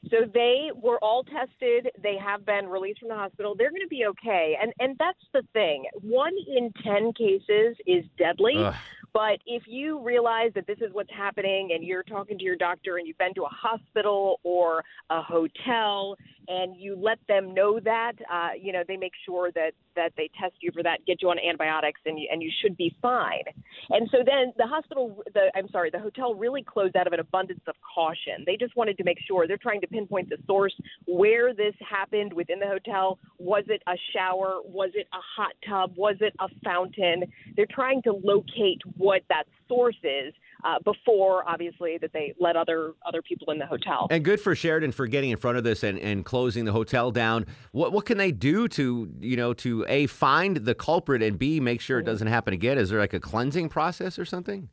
[0.09, 1.91] So they were all tested.
[2.01, 3.55] They have been released from the hospital.
[3.57, 4.55] They're going to be okay.
[4.61, 5.85] And and that's the thing.
[6.01, 8.55] One in 10 cases is deadly.
[8.57, 8.73] Ugh.
[9.13, 12.97] But if you realize that this is what's happening and you're talking to your doctor
[12.97, 16.15] and you've been to a hospital or a hotel
[16.47, 20.29] and you let them know that, uh, you know, they make sure that, that they
[20.39, 23.43] test you for that, get you on antibiotics, and you, and you should be fine.
[23.89, 27.19] And so then the hospital, the I'm sorry, the hotel really closed out of an
[27.19, 28.43] abundance of caution.
[28.45, 30.73] They just wanted to make sure they're trying to pinpoint the source
[31.05, 33.19] where this happened within the hotel.
[33.39, 34.59] Was it a shower?
[34.63, 35.97] Was it a hot tub?
[35.97, 37.23] Was it a fountain?
[37.55, 40.33] They're trying to locate what that source is
[40.67, 44.07] uh, before, obviously, that they let other other people in the hotel.
[44.09, 47.11] And good for Sheraton for getting in front of this and, and closing the hotel
[47.11, 47.45] down.
[47.71, 51.59] What what can they do to you know to a find the culprit and b
[51.59, 52.77] make sure it doesn't happen again?
[52.77, 54.69] Is there like a cleansing process or something?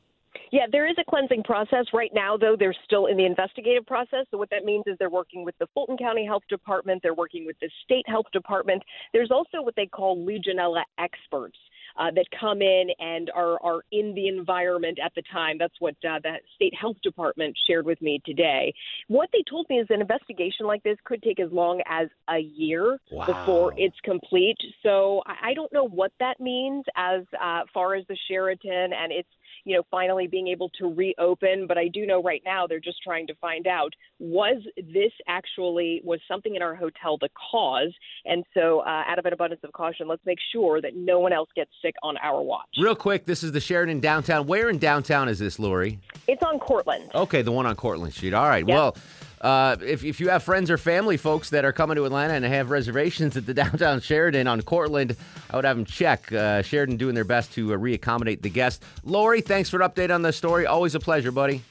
[0.50, 1.86] Yeah, there is a cleansing process.
[1.92, 4.26] Right now, though, they're still in the investigative process.
[4.30, 7.44] So, what that means is they're working with the Fulton County Health Department, they're working
[7.44, 8.82] with the state health department.
[9.12, 11.58] There's also what they call Legionella experts.
[11.96, 15.56] Uh, that come in and are, are in the environment at the time.
[15.58, 18.74] That's what uh, the state health department shared with me today.
[19.06, 22.38] What they told me is an investigation like this could take as long as a
[22.38, 23.26] year Wow.
[23.26, 24.58] before it's complete.
[24.82, 29.12] So I I don't know what that means as uh, far as the Sheraton and
[29.12, 29.28] its
[29.64, 31.66] you know, finally being able to reopen.
[31.66, 36.00] But I do know right now they're just trying to find out was this actually
[36.04, 37.92] was something in our hotel the cause?
[38.24, 41.32] And so, uh, out of an abundance of caution, let's make sure that no one
[41.32, 42.68] else gets sick on our watch.
[42.78, 44.46] Real quick, this is the Sheraton downtown.
[44.46, 45.98] Where in downtown is this, Lori?
[46.26, 47.10] It's on Courtland.
[47.14, 48.34] Okay, the one on Courtland Street.
[48.34, 48.66] All right.
[48.66, 48.74] Yeah.
[48.74, 48.96] Well,
[49.44, 52.46] uh, if, if you have friends or family folks that are coming to Atlanta and
[52.46, 55.14] have reservations at the downtown Sheraton on Courtland,
[55.50, 56.32] I would have them check.
[56.32, 58.84] Uh, Sheraton doing their best to uh, reaccommodate the guests.
[59.04, 60.64] Lori, thanks for an update on the story.
[60.66, 61.62] Always a pleasure, buddy.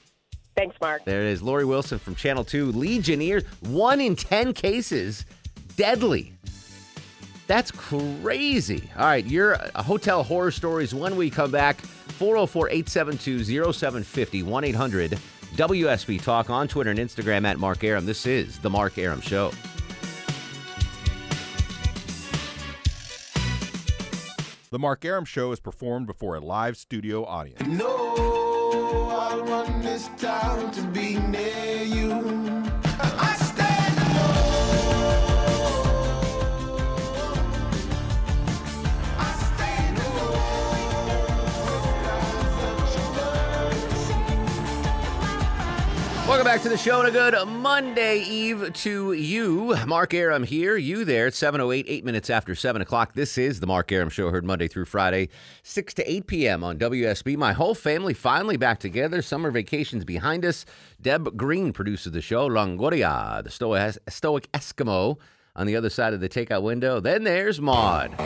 [0.55, 1.03] Thanks, Mark.
[1.03, 1.41] There it is.
[1.41, 2.73] Lori Wilson from Channel 2.
[2.73, 5.25] Legionnaires, one in 10 cases,
[5.75, 6.31] deadly.
[7.47, 8.87] That's crazy.
[8.95, 11.81] All right, your uh, hotel horror stories when we come back.
[11.81, 15.19] 404 872 0750 1 800
[15.53, 18.07] WSB Talk on Twitter and Instagram at Mark Arum.
[18.07, 19.51] This is The Mark Arum Show.
[24.71, 27.61] The Mark Arum Show is performed before a live studio audience.
[27.67, 28.33] No,
[46.25, 49.75] Welcome back to the show and a good Monday Eve to you.
[49.85, 51.27] Mark Arum here, you there.
[51.27, 53.13] It's 7.08, 8 minutes after 7 o'clock.
[53.13, 55.27] This is the Mark Arum Show, heard Monday through Friday,
[55.63, 56.63] 6 to 8 p.m.
[56.63, 57.35] on WSB.
[57.35, 59.21] My whole family finally back together.
[59.21, 60.65] Summer vacations behind us.
[61.01, 62.47] Deb Green produces the show.
[62.47, 65.17] Longoria, the stoic, stoic Eskimo
[65.57, 67.01] on the other side of the takeout window.
[67.01, 68.17] Then there's Maud.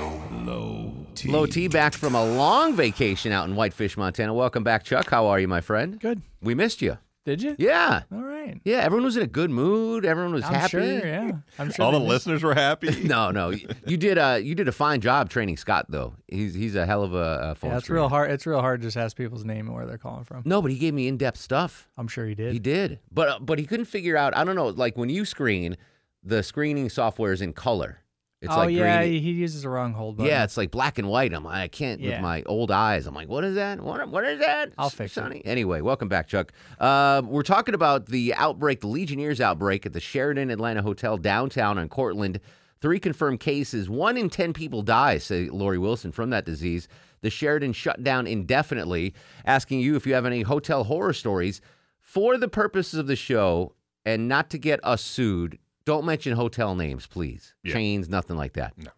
[0.45, 1.31] Low T.
[1.31, 4.35] Low T back from a long vacation out in Whitefish, Montana.
[4.35, 5.09] Welcome back, Chuck.
[5.09, 5.99] How are you, my friend?
[5.99, 6.21] Good.
[6.43, 6.99] We missed you.
[7.27, 7.57] Did you?
[7.59, 8.03] Yeah.
[8.09, 8.61] All right.
[8.63, 10.05] Yeah, everyone was in a good mood.
[10.05, 10.69] Everyone was I'm happy.
[10.69, 11.31] sure, yeah.
[11.59, 13.03] I'm sure All the missed- listeners were happy.
[13.03, 16.13] no, no, you, you did a you did a fine job training Scott though.
[16.29, 17.71] He's he's a hell of a, a phone.
[17.71, 18.31] Yeah, it's real hard.
[18.31, 20.43] It's real hard to just ask people's name and where they're calling from.
[20.45, 21.89] No, but he gave me in depth stuff.
[21.97, 22.53] I'm sure he did.
[22.53, 24.35] He did, but uh, but he couldn't figure out.
[24.37, 24.67] I don't know.
[24.69, 25.75] Like when you screen,
[26.23, 27.99] the screening software is in color.
[28.39, 29.19] It's oh like yeah, green.
[29.19, 30.29] he uses the wrong hold button.
[30.29, 31.33] Yeah, it's like black and white.
[31.33, 33.07] I'm like, I can't with my old eyes.
[33.07, 33.81] I'm like, what is that?
[33.81, 34.73] What, what is that?
[34.77, 35.21] I'll fix it.
[35.21, 35.41] Sonny?
[35.43, 36.51] Anyway, welcome back, Chuck.
[36.79, 41.79] Uh, we're talking about the outbreak, the Legionnaires outbreak at the Sheraton Atlanta Hotel downtown
[41.79, 42.39] on Courtland.
[42.79, 43.89] Three confirmed cases.
[43.89, 46.87] One in 10 people die, say Lori Wilson, from that disease.
[47.21, 49.15] The Sheraton shut down indefinitely.
[49.45, 51.59] Asking you if you have any hotel horror stories.
[52.01, 53.73] For the purposes of the show
[54.05, 57.53] and not to get us sued, don't mention hotel names, please.
[57.63, 57.71] Yeah.
[57.71, 58.73] Chains, nothing like that.
[58.77, 58.91] No.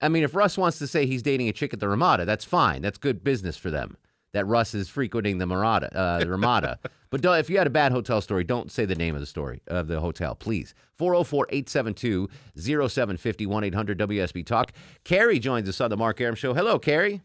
[0.00, 2.44] I mean, if Russ wants to say he's dating a chick at the Ramada, that's
[2.44, 2.82] fine.
[2.82, 3.96] That's good business for them.
[4.32, 6.80] that Russ is frequenting the Marata, uh, the Ramada.
[7.10, 9.26] but don't, if you had a bad hotel story, don't say the name of the
[9.26, 10.74] story of the hotel, please.
[10.98, 14.72] 404-872-0750 1-800 WSB Talk.
[15.04, 16.52] Carrie joins us on the Mark Arum Show.
[16.52, 17.22] Hello, Carrie.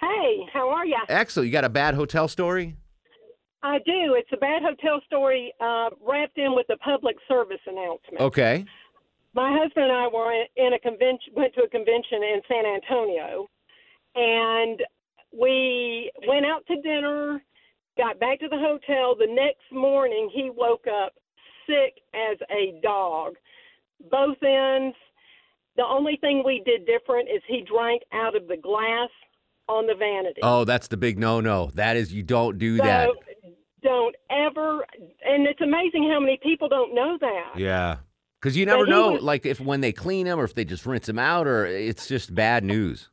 [0.00, 0.96] Hey, how are you?
[1.08, 1.48] Excellent.
[1.48, 2.76] You got a bad hotel story?
[3.64, 4.14] I do.
[4.14, 8.20] It's a bad hotel story uh, wrapped in with a public service announcement.
[8.20, 8.64] Okay.
[9.34, 13.48] My husband and I were in a convention, went to a convention in San Antonio,
[14.14, 14.80] and
[15.32, 17.42] we went out to dinner,
[17.96, 19.16] got back to the hotel.
[19.18, 21.14] The next morning, he woke up
[21.66, 23.34] sick as a dog.
[24.10, 24.94] Both ends.
[25.76, 29.08] The only thing we did different is he drank out of the glass
[29.68, 30.40] on the vanity.
[30.42, 31.70] Oh, that's the big no-no.
[31.74, 33.08] That is, you don't do so that.
[33.84, 34.84] Don't ever,
[35.24, 37.52] and it's amazing how many people don't know that.
[37.56, 37.98] Yeah.
[38.40, 40.84] Because you never know, was- like, if when they clean them or if they just
[40.84, 43.08] rinse them out or it's just bad news.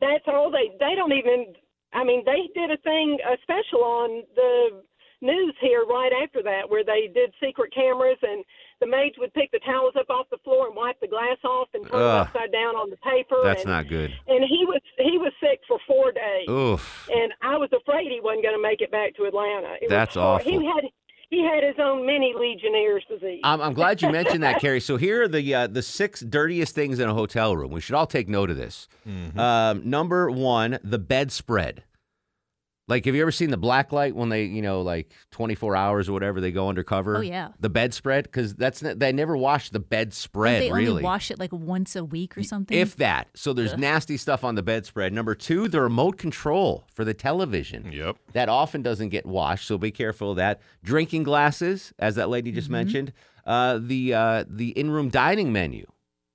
[0.00, 0.74] That's all they.
[0.78, 1.54] They don't even.
[1.92, 4.82] I mean, they did a thing, a special on the
[5.20, 8.44] news here right after that, where they did secret cameras and
[8.80, 11.68] the maids would pick the towels up off the floor and wipe the glass off
[11.74, 12.26] and turn Ugh.
[12.26, 13.36] it upside down on the paper.
[13.42, 14.12] That's and, not good.
[14.26, 16.48] And he was he was sick for four days.
[16.48, 17.08] Oof.
[17.12, 19.76] And I was afraid he wasn't going to make it back to Atlanta.
[19.80, 20.60] It That's was awful.
[20.60, 20.84] He had
[21.30, 23.40] he had his own mini Legionnaire's disease.
[23.42, 24.80] I'm, I'm glad you mentioned that, Carrie.
[24.80, 27.70] So here are the uh, the six dirtiest things in a hotel room.
[27.70, 28.88] We should all take note of this.
[29.36, 31.82] Um, number one, the bedspread.
[32.88, 36.08] Like, have you ever seen the black light when they, you know, like 24 hours
[36.08, 37.16] or whatever, they go undercover?
[37.16, 37.48] Oh, yeah.
[37.58, 40.88] The bedspread, because that's they never wash the bedspread they really.
[40.90, 42.78] only wash it like once a week or something?
[42.78, 43.28] If that.
[43.34, 43.80] So there's Ugh.
[43.80, 45.12] nasty stuff on the bedspread.
[45.12, 47.90] Number two, the remote control for the television.
[47.90, 48.18] Yep.
[48.34, 50.60] That often doesn't get washed, so be careful of that.
[50.84, 53.12] Drinking glasses, as that lady just mentioned.
[53.44, 55.86] Uh, the uh, the in-room dining menu.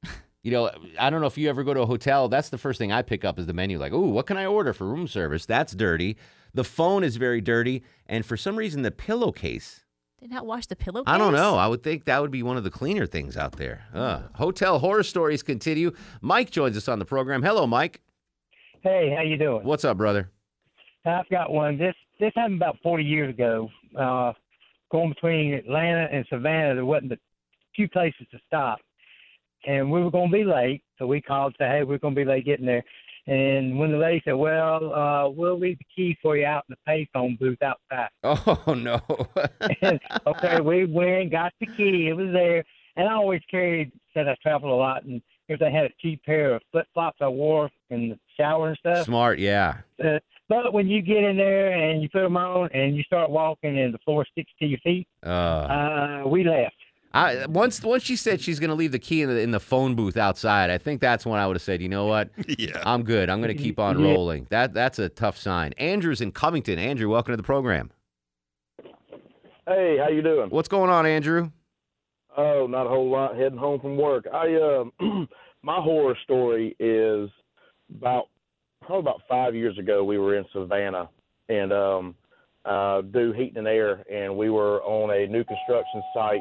[0.43, 2.27] You know, I don't know if you ever go to a hotel.
[2.27, 3.77] That's the first thing I pick up is the menu.
[3.77, 5.45] Like, ooh, what can I order for room service?
[5.45, 6.17] That's dirty.
[6.53, 9.83] The phone is very dirty, and for some reason, the pillowcase.
[10.19, 11.11] Did not wash the pillowcase?
[11.11, 11.55] I don't know.
[11.55, 13.85] I would think that would be one of the cleaner things out there.
[13.93, 15.91] Uh, hotel horror stories continue.
[16.21, 17.41] Mike joins us on the program.
[17.41, 18.01] Hello, Mike.
[18.81, 19.63] Hey, how you doing?
[19.63, 20.29] What's up, brother?
[21.05, 21.77] I've got one.
[21.77, 23.69] This this happened about 40 years ago.
[23.97, 24.33] Uh,
[24.91, 27.17] going between Atlanta and Savannah, there wasn't a
[27.75, 28.79] few places to stop,
[29.65, 30.83] and we were going to be late.
[30.99, 32.83] So we called, and said, "Hey, we're going to be late getting there."
[33.31, 36.75] And when the lady said, "Well, uh, we'll leave the key for you out in
[36.75, 38.09] the payphone booth outside,"
[38.67, 38.99] Oh no.
[40.27, 42.09] okay, we went, got the key.
[42.09, 42.61] It was there,
[42.97, 43.93] and I always carried.
[44.13, 47.19] Said I traveled a lot, and if I had a cheap pair of flip flops
[47.21, 49.05] I wore in the shower and stuff.
[49.05, 49.77] Smart, yeah.
[50.03, 53.29] Uh, but when you get in there and you put them on and you start
[53.29, 56.75] walking and the floor sticks to your feet, Uh, uh, we left.
[57.13, 59.59] I once once she said she's going to leave the key in the in the
[59.59, 60.69] phone booth outside.
[60.69, 62.29] I think that's when I would have said, you know what?
[62.57, 63.29] yeah, I'm good.
[63.29, 64.05] I'm going to keep on Yeah.
[64.13, 64.47] rolling.
[64.49, 65.73] That that's a tough sign.
[65.73, 66.79] Andrew's in Covington.
[66.79, 67.91] Andrew, welcome to the program.
[69.67, 70.49] Hey, how you doing?
[70.49, 71.51] What's going on, Andrew?
[72.35, 73.35] Oh, not a whole lot.
[73.37, 74.25] Heading home from work.
[74.33, 74.85] I uh,
[75.63, 77.29] my horror story is
[77.93, 78.29] about
[78.81, 80.03] probably about five years ago.
[80.03, 81.09] We were in Savannah
[81.49, 82.15] and um,
[82.65, 86.39] uh, do heating and air, and we were on a new construction site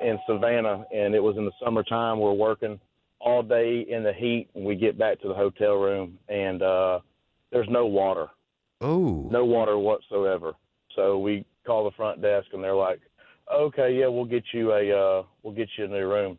[0.00, 2.18] in Savannah, and it was in the summertime.
[2.18, 2.80] We're working
[3.20, 7.00] all day in the heat, and we get back to the hotel room, and uh,
[7.52, 8.28] there's no water.
[8.80, 9.28] Oh.
[9.30, 10.54] No water whatsoever.
[10.96, 13.00] So we call the front desk, and they're like,
[13.52, 16.38] "Okay, yeah, we'll get you a uh, we'll get you a new room."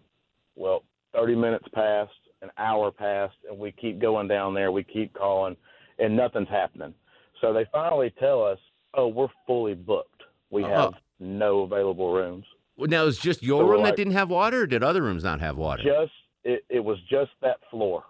[0.56, 4.71] Well, 30 minutes passed, an hour passed, and we keep going down there.
[4.71, 5.56] We keep calling,
[6.00, 6.93] and nothing's happening.
[7.39, 8.60] So they finally tell us,
[8.95, 10.24] "Oh, we're fully booked.
[10.50, 12.45] We have no available rooms."
[12.89, 15.39] Now, is just your So room that didn't have water, or did other rooms not
[15.41, 15.84] have water?
[15.84, 16.12] Just
[16.44, 18.04] it, it was just that floor.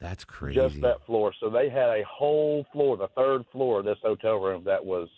[0.00, 0.54] That's crazy.
[0.56, 1.32] just that floor.
[1.40, 5.08] So they had a whole floor, the third floor of this hotel room, that was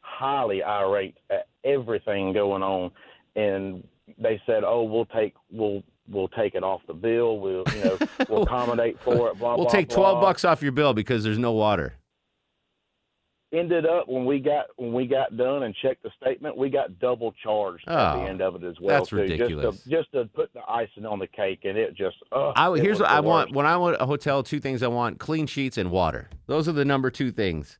[0.00, 2.90] highly irate at everything going on,
[3.34, 3.86] and
[4.18, 7.38] they said, "Oh, we'll take we'll we'll take it off the bill.
[7.40, 7.98] We'll you know
[8.28, 9.72] we'll accommodate for it." Blah we'll blah.
[9.72, 10.20] take 12 blah.
[10.20, 11.94] bucks off your bill because there's no water.
[13.56, 16.98] Ended up when we got when we got done and checked the statement, we got
[16.98, 18.98] double charged at Oh, the end of it as well.
[18.98, 19.76] that's too, ridiculous.
[19.76, 22.16] Just to, just to put the icing on the cake, and it just.
[22.30, 23.52] Uh, I, it here's what I want.
[23.54, 26.28] When I want a hotel, two things I want: clean sheets and water.
[26.46, 27.78] Those are the number two things,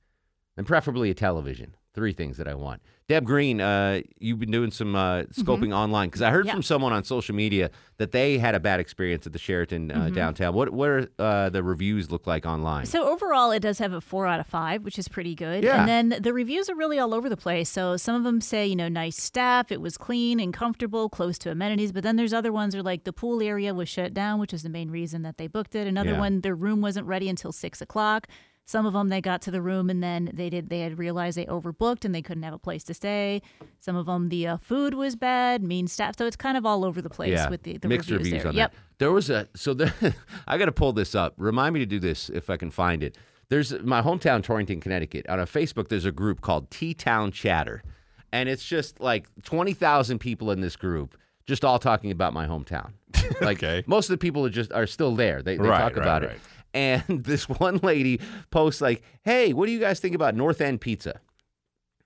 [0.57, 1.75] and preferably a television.
[1.97, 2.83] Three things that I want.
[3.09, 6.53] Deb Green, uh, you've been doing some uh, scoping online because I heard Yeah.
[6.53, 9.95] from someone on social media that they had a bad experience at the Sheraton uh,
[10.11, 10.15] Mhm.
[10.15, 10.55] downtown.
[10.55, 12.85] What what are uh, the reviews look like online?
[12.85, 15.65] So overall, it does have a four out of five, which is pretty good.
[15.65, 15.81] Yeah.
[15.81, 17.71] And then the reviews are really all over the place.
[17.71, 21.39] So some of them say, you know, nice staff, it was clean and comfortable, close
[21.39, 21.93] to amenities.
[21.93, 24.63] But then there's other ones are like the pool area was shut down, which is
[24.65, 25.87] the main reason that they booked it.
[25.87, 26.19] Another Yeah.
[26.21, 28.27] one, their room wasn't ready until six o'clock.
[28.69, 31.39] Some of them they got to the room and then they did they had realized
[31.39, 33.41] they overbooked and they couldn't have a place to stay.
[33.79, 36.19] Some of them the uh, food was bad, mean staff.
[36.19, 37.49] So it's kind of all over the place yeah.
[37.49, 38.51] with the, the mixed reviews, reviews there.
[38.51, 38.73] on yep.
[38.73, 38.79] that.
[38.99, 40.15] There was a so the,
[40.49, 41.35] I got to pull this up.
[41.37, 43.17] Remind me to do this if I can find it.
[43.49, 45.29] There's my hometown, Torrington, Connecticut.
[45.29, 47.85] On a Facebook, there's a group called T Town Chatter,
[48.33, 52.47] and it's just like twenty thousand people in this group, just all talking about my
[52.47, 52.91] hometown.
[53.41, 55.43] Like most of the people are just are still there.
[55.43, 56.33] They, they Right, talk right, about right.
[56.33, 56.41] it.
[56.77, 60.81] And this one lady posts like, "Hey, what do you guys think about North End
[60.81, 61.21] Pizza?"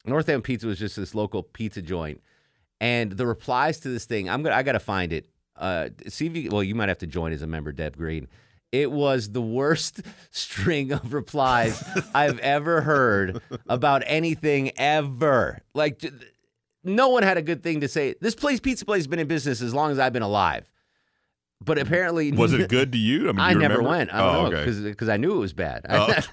[0.06, 2.22] North End Pizza was just this local pizza joint,
[2.80, 5.26] and the replies to this thing, I'm gonna I gotta find it.
[5.56, 8.28] Uh, you, well, you might have to join as a member, Deb Green.
[8.72, 11.82] It was the worst string of replies
[12.14, 15.58] I've ever heard about anything ever.
[15.74, 16.00] Like,
[16.84, 18.14] no one had a good thing to say.
[18.20, 20.69] This place, pizza place, has been in business as long as I've been alive.
[21.62, 23.28] But apparently, Was it good to you?
[23.28, 23.90] I mean, I you never remember?
[23.90, 24.14] went.
[24.14, 24.88] I don't oh, know okay.
[24.90, 25.84] because I knew it was bad.
[25.88, 26.14] Oh.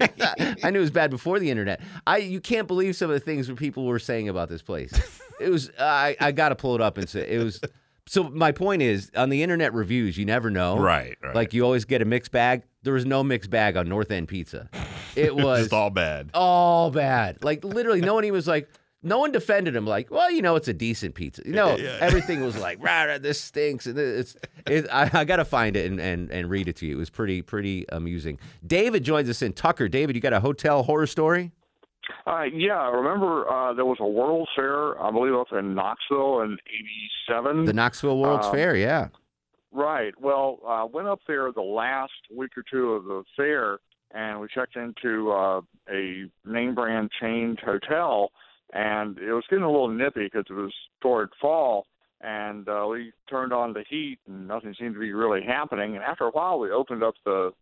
[0.62, 1.80] I knew it was bad before the internet.
[2.06, 4.92] I you can't believe some of the things that people were saying about this place.
[5.40, 7.60] It was I I got to pull it up and say it was.
[8.06, 10.78] So my point is on the internet reviews, you never know.
[10.78, 11.34] Right, right.
[11.34, 12.62] Like you always get a mixed bag.
[12.82, 14.70] There was no mixed bag on North End Pizza.
[15.14, 16.30] It was Just all bad.
[16.32, 17.44] all bad.
[17.44, 18.70] Like literally, no one even was like,
[19.02, 19.86] no one defended him.
[19.86, 21.42] Like, well, you know, it's a decent pizza.
[21.46, 21.98] You know, Yeah.
[22.00, 24.36] everything was like, rah, rah, this stinks, and it's.
[24.66, 26.96] It, I, I got to find it and, and and read it to you.
[26.96, 28.38] It was pretty pretty amusing.
[28.66, 29.88] David joins us in Tucker.
[29.88, 31.52] David, you got a hotel horror story?
[32.26, 36.40] Uh, yeah, remember uh, there was a World's Fair, I believe it was in Knoxville
[36.42, 36.56] in
[37.30, 37.64] '87.
[37.66, 38.74] The Knoxville World's Um, Fair.
[38.76, 39.08] Yeah.
[39.72, 40.14] Right.
[40.18, 43.78] Well, I went up there the last week or two of the fair,
[44.12, 45.60] and we checked into uh,
[45.92, 48.30] a name brand chained hotel,
[48.72, 51.86] and it was getting a little nippy because it was toward fall,
[52.20, 55.94] and uh, we turned on the heat, and nothing seemed to be really happening.
[55.94, 57.52] And after a while, we opened up the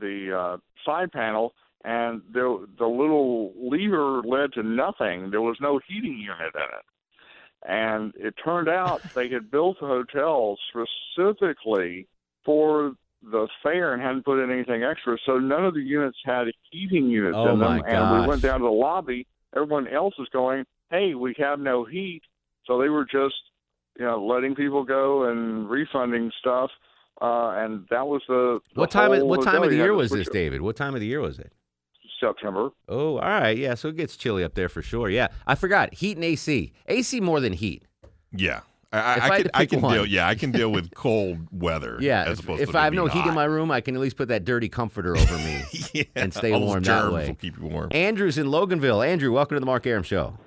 [0.00, 5.30] the uh, side panel, and the the little lever led to nothing.
[5.30, 6.84] There was no heating unit in it.
[7.66, 12.06] And it turned out they had built the hotel specifically
[12.44, 15.16] for the fair and hadn't put in anything extra.
[15.26, 17.78] So none of the units had heating units Oh, in them.
[17.78, 19.26] my And we went down to the lobby.
[19.54, 22.22] Everyone else was going, hey, we have no heat.
[22.66, 23.34] So they were just,
[23.98, 26.70] you know, letting people go and refunding stuff.
[27.20, 29.12] Uh, and that was the, the What time?
[29.12, 30.28] Of, whole what time of the year was this.
[30.28, 30.60] David?
[30.60, 31.52] What time of the year was it?
[32.20, 32.70] September.
[32.88, 33.56] Oh, all right.
[33.56, 35.08] Yeah, so it gets chilly up there for sure.
[35.08, 36.72] Yeah, I forgot heat and AC.
[36.86, 37.84] AC more than heat.
[38.32, 38.60] Yeah.
[38.90, 39.94] I, If I, I can, to I pick can one.
[39.94, 40.06] deal.
[40.06, 41.98] Yeah, I can deal with cold weather.
[42.00, 43.80] Yeah, as if, opposed if to I have no being heat in my room, I
[43.82, 45.62] can at least put that dirty comforter over me
[46.16, 47.28] and stay all those warm that germs way.
[47.28, 47.88] will keep you warm.
[47.92, 49.06] Andrew's in Loganville.
[49.06, 50.38] Andrew, welcome to the Mark Arum Show.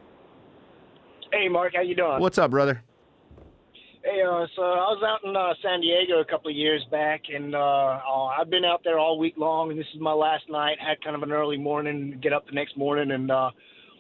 [1.32, 2.20] Hey, Mark, how you doing?
[2.20, 2.82] What's up, brother?
[4.04, 7.22] Hey, uh, so I was out in uh, San Diego a couple of years back,
[7.32, 10.50] and uh, uh, I've been out there all week long, and this is my last
[10.50, 10.78] night.
[10.80, 13.52] Had kind of an early morning, get up the next morning, and uh,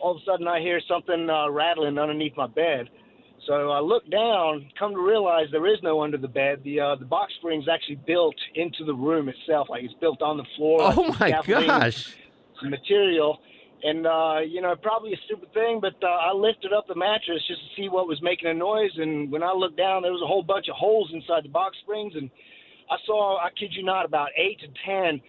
[0.01, 2.89] all of a sudden I hear something uh, rattling underneath my bed.
[3.47, 6.61] So I look down, come to realize there is no under the bed.
[6.63, 10.37] The uh, the box spring's actually built into the room itself, like it's built on
[10.37, 10.79] the floor.
[10.81, 12.15] Oh my gosh.
[12.63, 13.39] Material,
[13.83, 17.41] and uh, you know probably a stupid thing, but uh, I lifted up the mattress
[17.47, 20.21] just to see what was making a noise, and when I looked down, there was
[20.21, 22.29] a whole bunch of holes inside the box springs, and
[22.91, 25.21] I saw, I kid you not, about eight to ten.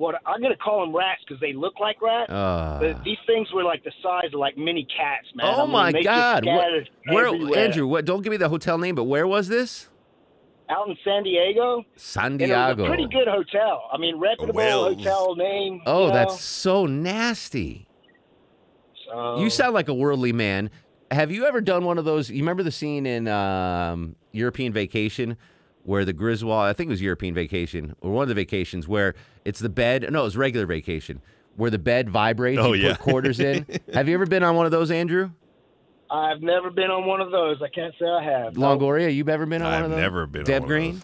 [0.00, 2.78] What I'm gonna call them rats because they look like rats, Uh.
[2.80, 5.44] but these things were like the size of like mini cats, man.
[5.46, 6.46] I oh mean, my God!
[6.46, 7.58] What- where.
[7.58, 7.86] Andrew?
[7.86, 8.06] What?
[8.06, 9.88] Don't give me the hotel name, but where was this?
[10.70, 11.84] out in San Diego.
[11.96, 12.84] San And it was Diego.
[12.84, 13.88] a pretty good hotel.
[13.92, 14.96] I mean, reputable Wells.
[14.98, 15.82] hotel name.
[15.84, 16.14] Oh, you know?
[16.14, 17.88] that's so nasty.
[19.06, 20.70] So, You sound like a worldly man.
[21.10, 22.30] Have you ever done one of those?
[22.30, 25.36] You remember the scene in um, European Vacation
[25.84, 29.14] where the Griswold, I think it was European Vacation, or one of the vacations where
[29.44, 30.06] it's the bed.
[30.10, 31.20] No, it was regular vacation
[31.56, 32.60] where the bed vibrates.
[32.60, 32.96] Oh, you yeah.
[32.96, 33.66] put quarters in.
[33.94, 35.30] Have you ever been on one of those, Andrew?
[36.10, 37.62] I've never been on one of those.
[37.62, 38.54] I can't say I have.
[38.54, 40.00] Longoria, you've ever been on one I've of those?
[40.00, 41.02] never been on Deb one of Green?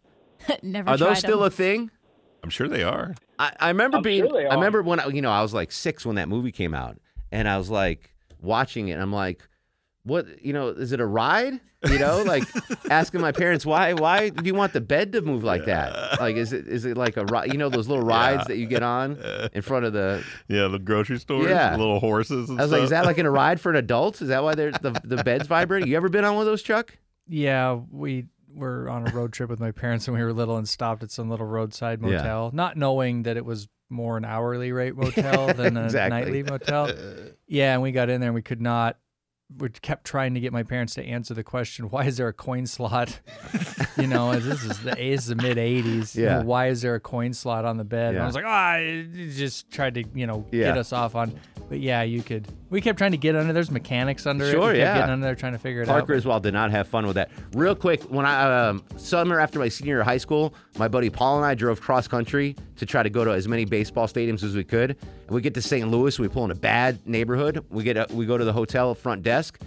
[0.63, 1.47] Never Are tried those still them.
[1.47, 1.91] a thing?
[2.43, 3.15] I'm sure they are.
[3.39, 4.25] I, I remember I'm being.
[4.29, 6.75] sure they I remember when you know I was like six when that movie came
[6.75, 6.99] out,
[7.33, 8.93] and I was like watching it.
[8.93, 9.47] and I'm like,
[10.07, 10.45] what?
[10.45, 11.61] You know, is it a ride?
[11.87, 12.43] You know, like
[12.91, 16.19] asking my parents why why do you want the bed to move like that?
[16.21, 17.53] Like, is it is it like a ride?
[17.53, 18.45] You know, those little rides Yeah.
[18.49, 19.19] that you get on
[19.53, 20.25] in front of the.
[20.49, 21.77] Yeah, the grocery store Yeah.
[21.77, 22.49] little horses.
[22.51, 24.23] And I was like, is that like in a ride for an adult?
[24.23, 25.89] Is that why they're, the the bed's vibrating?
[25.89, 26.97] You ever been on one of those, Chuck?
[27.29, 30.67] Yeah, we were on a road trip with my parents when we were little and
[30.69, 32.09] stopped at some little roadside Yeah.
[32.17, 36.19] motel, not knowing that it was more an hourly rate motel than a Exactly.
[36.19, 36.91] nightly motel.
[37.47, 38.97] Yeah, and we got in there and we could not
[39.59, 42.33] we kept trying to get my parents to answer the question, why is there a
[42.33, 43.21] coin slot?
[43.97, 46.15] you know, this is the this is the mid '80s.
[46.17, 46.43] you know, Yeah.
[46.43, 48.15] why is there a coin slot on the bed?
[48.15, 50.65] And I was like, ah, it just tried to you know Yeah.
[50.67, 51.39] get us off on.
[51.69, 52.47] But yeah, you could.
[52.77, 53.55] We kept trying to get under.
[53.55, 54.51] There's mechanics under it.
[54.51, 54.99] Sure, We kept yeah.
[54.99, 56.17] Getting under there trying to figure it Parker out.
[56.19, 57.31] as well did not have fun with that.
[57.55, 61.09] Real quick, when I um, summer after my senior year of high school, my buddy
[61.09, 64.43] Paul and I drove cross country to try to go to as many baseball stadiums
[64.43, 64.91] as we could.
[64.91, 65.91] And we get to St.
[65.91, 67.65] Louis, we pull in a bad neighborhood.
[67.71, 69.59] We get a, we go to the hotel front desk,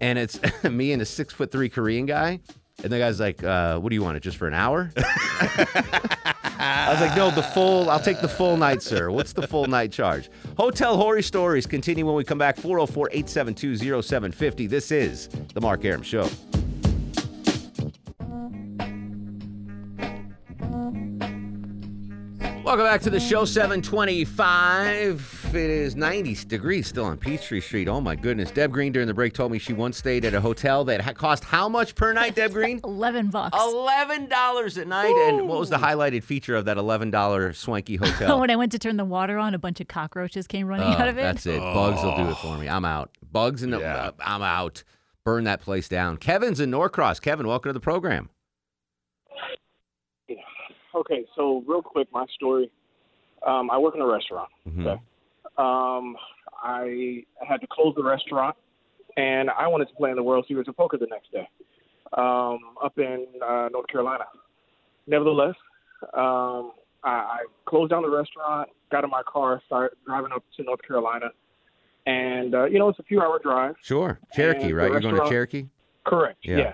[0.00, 2.40] and it's me and a six foot three Korean guy.
[2.82, 4.16] And the guy's like, uh, "What do you want?
[4.16, 4.90] It just for an hour?"
[6.58, 7.90] I was like, "No, the full.
[7.90, 9.10] I'll take the full night, sir.
[9.10, 12.56] What's the full night charge?" Hotel horror stories continue when we come back.
[12.56, 14.68] 404-872-0750.
[14.68, 16.28] This is the Mark Arum Show.
[22.64, 25.45] Welcome back to the show, 725.
[25.56, 27.88] It is 90 degrees still on Peachtree Street.
[27.88, 28.50] Oh my goodness.
[28.50, 31.44] Deb Green during the break told me she once stayed at a hotel that cost
[31.44, 32.78] how much per night, Deb Green?
[32.84, 33.56] Eleven bucks.
[33.58, 35.14] Eleven dollars a night.
[35.28, 38.32] And what was the highlighted feature of that eleven dollar swanky hotel?
[38.32, 40.86] Oh, when I went to turn the water on, a bunch of cockroaches came running
[40.88, 41.22] Oh, out of it.
[41.22, 41.58] That's it.
[41.58, 42.68] Bugs will do it for me.
[42.68, 43.10] I'm out.
[43.32, 44.84] Bugs and uh, I'm out.
[45.24, 46.18] Burn that place down.
[46.18, 47.18] Kevin's in Norcross.
[47.18, 48.28] Kevin, welcome to the program.
[50.28, 50.36] Yeah.
[50.94, 52.70] Okay, so real quick, my story.
[53.46, 54.48] Um, I work in a restaurant.
[54.68, 54.86] Mhm.
[54.86, 55.02] Okay.
[55.58, 56.16] Um,
[56.62, 58.56] I had to close the restaurant,
[59.16, 61.48] and I wanted to play in the World Series of Poker the next day
[62.16, 64.24] um, up in uh, North Carolina.
[65.06, 65.54] Nevertheless,
[66.14, 66.72] um,
[67.04, 70.82] I, I closed down the restaurant, got in my car, started driving up to North
[70.86, 71.26] Carolina,
[72.06, 73.74] and uh, you know it's a few hour drive.
[73.82, 74.18] Sure.
[74.34, 74.90] Cherokee, right?
[74.90, 75.66] You're going to Cherokee?
[76.04, 76.38] Correct.
[76.42, 76.56] Yeah.
[76.56, 76.72] Yeah.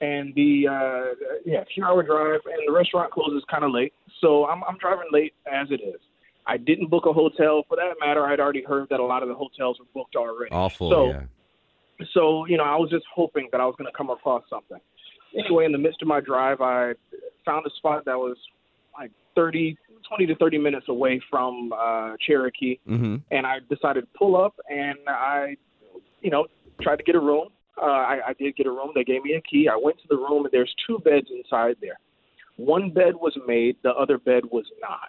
[0.00, 4.46] And the uh, yeah, few hour drive, and the restaurant closes kind of late, so
[4.46, 6.00] I'm I'm driving late as it is.
[6.46, 7.62] I didn't book a hotel.
[7.68, 10.50] For that matter, I'd already heard that a lot of the hotels were booked already.
[10.52, 11.22] Awful, So, yeah.
[12.14, 14.78] so you know, I was just hoping that I was going to come across something.
[15.38, 16.92] Anyway, in the midst of my drive, I
[17.46, 18.36] found a spot that was
[18.98, 19.76] like 30,
[20.08, 23.16] 20 to 30 minutes away from uh, Cherokee Mm-hmm.
[23.30, 25.56] and I decided to pull up and I,
[26.20, 26.46] you know,
[26.82, 27.48] tried to get a room.
[27.80, 28.90] Uh, I, I did get a room.
[28.94, 29.68] They gave me a key.
[29.72, 31.98] I went to the room and there's two beds inside there.
[32.56, 35.08] One bed was made, the other bed was not.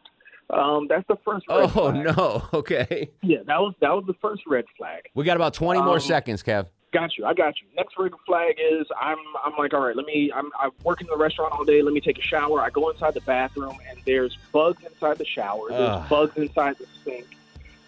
[0.50, 1.48] Um, that's the first.
[1.48, 2.16] Red Oh flag.
[2.18, 2.44] no.
[2.54, 3.10] Okay.
[3.22, 5.10] Yeah, that was that was the first red flag.
[5.16, 6.68] We got about 20 more Um, seconds, Kev.
[6.91, 7.26] Got you.
[7.26, 7.66] I got you.
[7.76, 11.12] Next red flag is I'm I'm like, all right, let me I'm I'm working in
[11.12, 11.82] the restaurant all day.
[11.82, 12.62] Let me take a shower.
[12.62, 15.70] I go inside the bathroom and there's bugs inside the shower.
[15.70, 16.10] There's Ugh.
[16.10, 17.26] bugs inside the sink.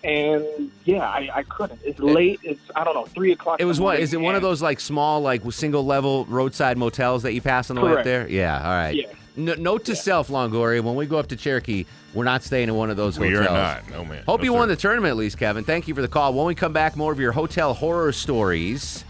[0.04, 1.80] And yeah, I, I couldn't.
[1.84, 2.40] It's late.
[2.44, 3.60] It's I don't know, three o'clock.
[3.60, 4.00] It was what?
[4.00, 7.70] Is it one of those like small, like single level roadside motels that you pass
[7.70, 8.28] on the way up there?
[8.28, 8.58] Yeah.
[8.64, 8.96] All right.
[8.96, 9.08] Yeah.
[9.38, 12.76] No, note to self, Longoria: when we go up to Cherokee, we're not staying in
[12.76, 13.54] one of those We are hotels.
[13.54, 13.90] not.
[13.90, 14.24] No, man.
[14.26, 14.58] Hope No, you sir.
[14.58, 15.64] won the tournament at least, Kevin.
[15.66, 16.34] Thank you for the call.
[16.34, 19.04] When we come back, more of your hotel horror stories.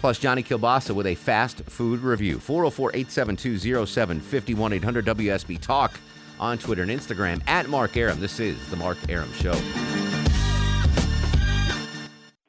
[0.00, 2.38] Plus, Johnny Kilbasa with a fast food review.
[2.38, 5.98] 404 872 0750 800 WSB Talk
[6.38, 8.20] on Twitter and Instagram at Mark Arum.
[8.20, 9.52] This is The Mark Arum Show.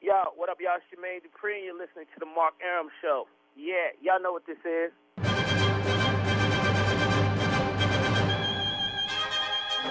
[0.00, 0.76] Yo, what up, y'all?
[0.76, 3.26] It's Jermaine Dupri, and you're listening to the Mark Arum Show.
[3.56, 4.92] Yeah, y'all know what this is.
[9.84, 9.90] It's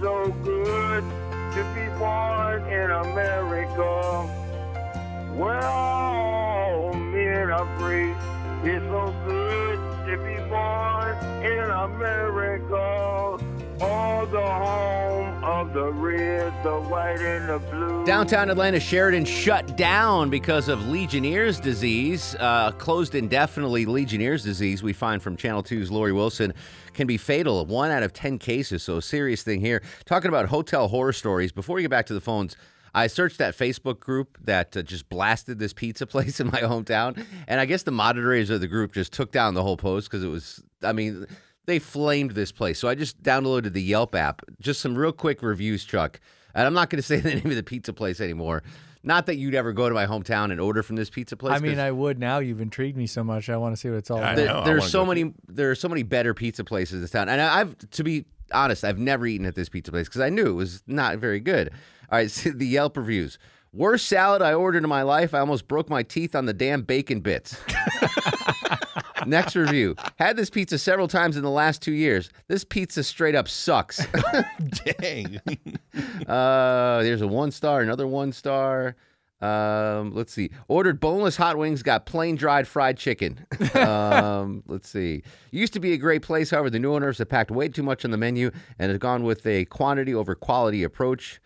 [0.00, 4.22] so good to be born in America.
[5.36, 8.14] Where all men are free.
[8.62, 13.38] It's so good to be born in America.
[14.24, 18.06] The home of the red, the white, and the blue.
[18.06, 23.84] Downtown Atlanta Sheraton shut down because of Legionnaire's disease, uh, closed indefinitely.
[23.84, 26.54] Legionnaire's disease, we find from Channel 2's Lori Wilson,
[26.94, 27.64] can be fatal.
[27.66, 29.82] One out of 10 cases, so a serious thing here.
[30.06, 32.56] Talking about hotel horror stories, before we get back to the phones,
[32.94, 37.24] I searched that Facebook group that uh, just blasted this pizza place in my hometown.
[37.48, 40.22] And I guess the moderators of the group just took down the whole post because
[40.22, 41.26] it was, I mean,
[41.66, 42.78] they flamed this place.
[42.78, 44.42] So I just downloaded the Yelp app.
[44.60, 46.20] Just some real quick reviews, Chuck.
[46.54, 48.62] And I'm not going to say the name of the pizza place anymore.
[49.06, 51.54] Not that you'd ever go to my hometown and order from this pizza place.
[51.54, 52.38] I mean, I would now.
[52.38, 53.50] You've intrigued me so much.
[53.50, 54.36] I want to see what it's all about.
[54.36, 55.34] there- there's so many.
[55.46, 58.24] There are so many better pizza places in this town, and I- I've to be
[58.52, 61.40] honest, I've never eaten at this pizza place because I knew it was not very
[61.40, 61.70] good.
[62.10, 63.38] All right, so the Yelp reviews.
[63.72, 65.34] Worst salad I ordered in my life.
[65.34, 67.60] I almost broke my teeth on the damn bacon bits.
[69.26, 69.96] Next review.
[70.18, 72.30] Had this pizza several times in the last two years.
[72.46, 74.06] This pizza straight up sucks.
[75.00, 75.40] Dang.
[76.28, 78.94] uh, there's a one star, another one star.
[79.40, 80.50] Um, let's see.
[80.68, 83.44] Ordered boneless hot wings, got plain dried fried chicken.
[83.74, 85.22] um, let's see.
[85.50, 88.04] Used to be a great place, however, the new owners have packed way too much
[88.04, 91.40] on the menu and have gone with a quantity over quality approach.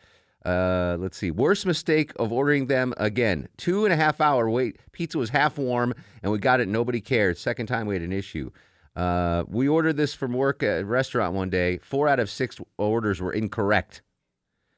[0.49, 1.31] Uh, let's see.
[1.31, 3.49] Worst mistake of ordering them again.
[3.57, 4.79] Two and a half hour wait.
[4.93, 5.93] Pizza was half warm,
[6.23, 6.69] and we got it.
[6.69, 7.37] Nobody cared.
[7.37, 8.51] Second time we had an issue.
[8.97, 11.79] Uh, we ordered this from work at a restaurant one day.
[11.79, 14.03] Four out of six orders were incorrect.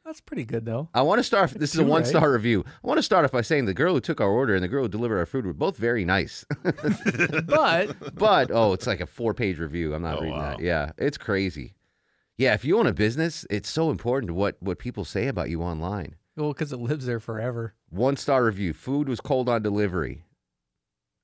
[0.04, 0.88] That's pretty good though.
[0.92, 1.50] I want to start.
[1.52, 2.08] This is a Two, one right?
[2.08, 2.64] star review.
[2.82, 4.68] I want to start off by saying the girl who took our order and the
[4.68, 6.44] girl who delivered our food were both very nice.
[6.64, 9.94] but but oh, it's like a four page review.
[9.94, 10.50] I'm not Oh, reading wow.
[10.56, 10.60] that.
[10.60, 11.74] Yeah, it's crazy.
[12.40, 15.60] Yeah, if you own a business, it's so important what what people say about you
[15.62, 16.14] online.
[16.36, 17.74] Well, because it lives there forever.
[17.90, 18.72] One star review.
[18.72, 20.24] Food was cold on delivery.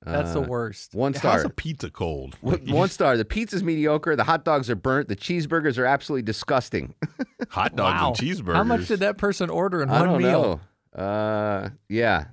[0.05, 0.93] That's the Uh, worst.
[0.93, 1.31] One star.
[1.31, 1.51] How's star.
[1.51, 2.35] a pizza cold?
[2.41, 3.17] One- One star.
[3.17, 4.15] The pizza's mediocre.
[4.15, 5.07] The hot dogs are burnt.
[5.07, 6.93] The cheeseburgers are absolutely disgusting.
[7.49, 8.07] Hot dogs Wow.
[8.09, 8.53] and cheeseburgers.
[8.55, 10.61] How much did that person order in I one don't meal?
[10.95, 11.01] know.
[11.01, 12.25] Uh, yeah.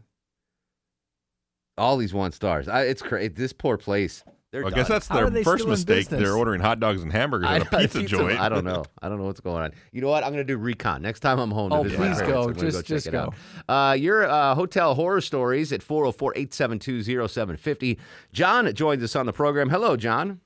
[1.78, 2.68] All these one stars.
[2.68, 3.28] I, it's crazy.
[3.28, 4.24] This poor place.
[4.54, 6.06] They're I guess that's their first mistake.
[6.08, 8.38] They're ordering hot dogs and hamburgers I at a know, pizza, joint.
[8.38, 8.84] I don't know.
[9.02, 9.72] I don't know what's going on.
[9.90, 10.22] You know what?
[10.22, 11.70] I'm going to do recon next time I'm home.
[11.70, 12.32] to Oh, visit please parents.
[12.32, 12.42] go.
[12.44, 13.32] I'm Just- check just go.
[13.68, 17.98] Uh, your uh, hotel horror stories at 404-872-0750.
[18.32, 19.70] John joins us on the program.
[19.70, 20.38] Hello, John.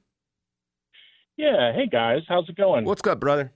[1.36, 2.86] Yeah, hey guys, how's it going?
[2.86, 3.52] What's up, brother?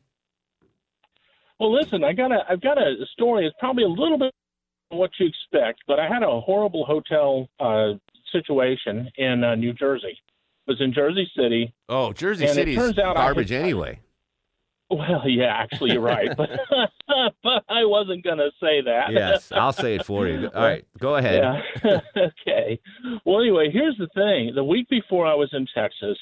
[1.59, 3.47] Well, listen, I got a I've got a story.
[3.47, 4.35] It's probably a little bit
[4.91, 7.95] what you expect, but I had a horrible hotel uh,
[8.31, 10.19] situation in uh, New Jersey.
[10.67, 11.75] Was in Jersey City.
[11.89, 14.01] Oh, Jersey City turns out garbage had- anyway.
[14.91, 16.51] Well, yeah, actually, you're right, but
[17.43, 19.11] but I wasn't going to say that.
[19.11, 20.51] Yes, I'll say it for you.
[20.55, 21.63] All right, go ahead.
[21.83, 22.01] Yeah.
[22.17, 22.79] okay.
[23.25, 24.53] Well, anyway, here's the thing.
[24.55, 26.19] The week before I was in Texas,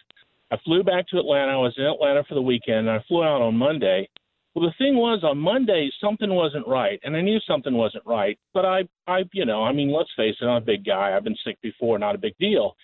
[0.53, 1.53] I flew back to Atlanta.
[1.53, 4.09] I was in Atlanta for the weekend, and I flew out on Monday.
[4.55, 8.39] Well, the thing was, on Monday, something wasn't right, and I knew something wasn't right.
[8.53, 11.17] But I, I, you know, I mean, let's face it, I'm a big guy.
[11.17, 12.77] I've been sick before, not a big deal.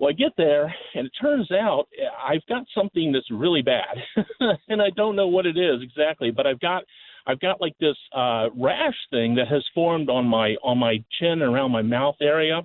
[0.00, 3.98] Well, I get there, and it turns out eh, I've got something that's really bad,
[4.68, 6.30] and I don't know what it is exactly.
[6.30, 6.84] But I've got,
[7.26, 11.42] I've got like this uh, rash thing that has formed on my on my chin
[11.42, 12.62] and around my mouth area.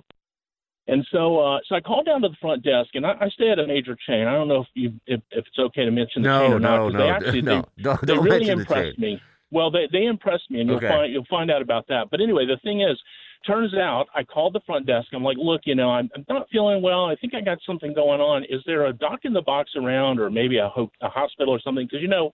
[0.88, 3.50] And so, uh, so I called down to the front desk, and I, I stay
[3.50, 4.26] at a major chain.
[4.26, 6.60] I don't know if you if, if it's okay to mention the No, chain or
[6.60, 6.76] not.
[6.76, 7.50] no, 'cause no, they actually, no.
[7.76, 9.20] They, Don't- they don't really impressed me.
[9.50, 10.88] Well, they they impressed me, and you'll Okay.
[10.88, 12.08] find you'll find out about that.
[12.10, 12.98] But anyway, the thing is,
[13.46, 15.08] turns out I called the front desk.
[15.12, 17.06] I'm like, look, you know, I'm, I'm not feeling well.
[17.06, 18.44] I think I got something going on.
[18.44, 21.60] Is there a doc in the box around, or maybe a, ho- a hospital or
[21.60, 21.86] something?
[21.86, 22.30] Because you know,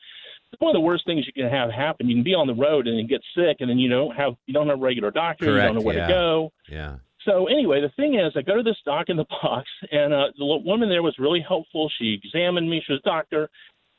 [0.52, 2.08] it's one of the worst things you can have happen.
[2.08, 4.34] You can be on the road and then get sick, and then you don't have
[4.46, 5.46] you don't have a regular doctor.
[5.46, 6.06] Correct, you don't know where yeah.
[6.06, 6.52] to go.
[6.68, 6.96] Yeah.
[7.24, 10.26] So anyway, the thing is, I go to this doc in the box, and uh,
[10.36, 11.90] the woman there was really helpful.
[11.98, 12.82] She examined me.
[12.86, 13.48] She was a doctor.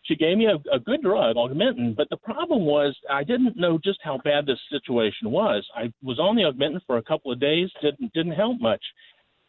[0.06, 1.96] She gave me a, a good drug, Augmentin.
[1.96, 5.66] But the problem was, I didn't know just how bad this situation was.
[5.76, 7.70] I was on the Augmentin for a couple of days.
[7.82, 8.84] Didn't didn't help much.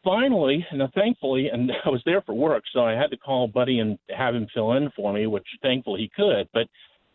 [0.05, 3.81] Finally, and thankfully, and I was there for work, so I had to call Buddy
[3.81, 6.49] and have him fill in for me, which thankfully he could.
[6.53, 6.69] But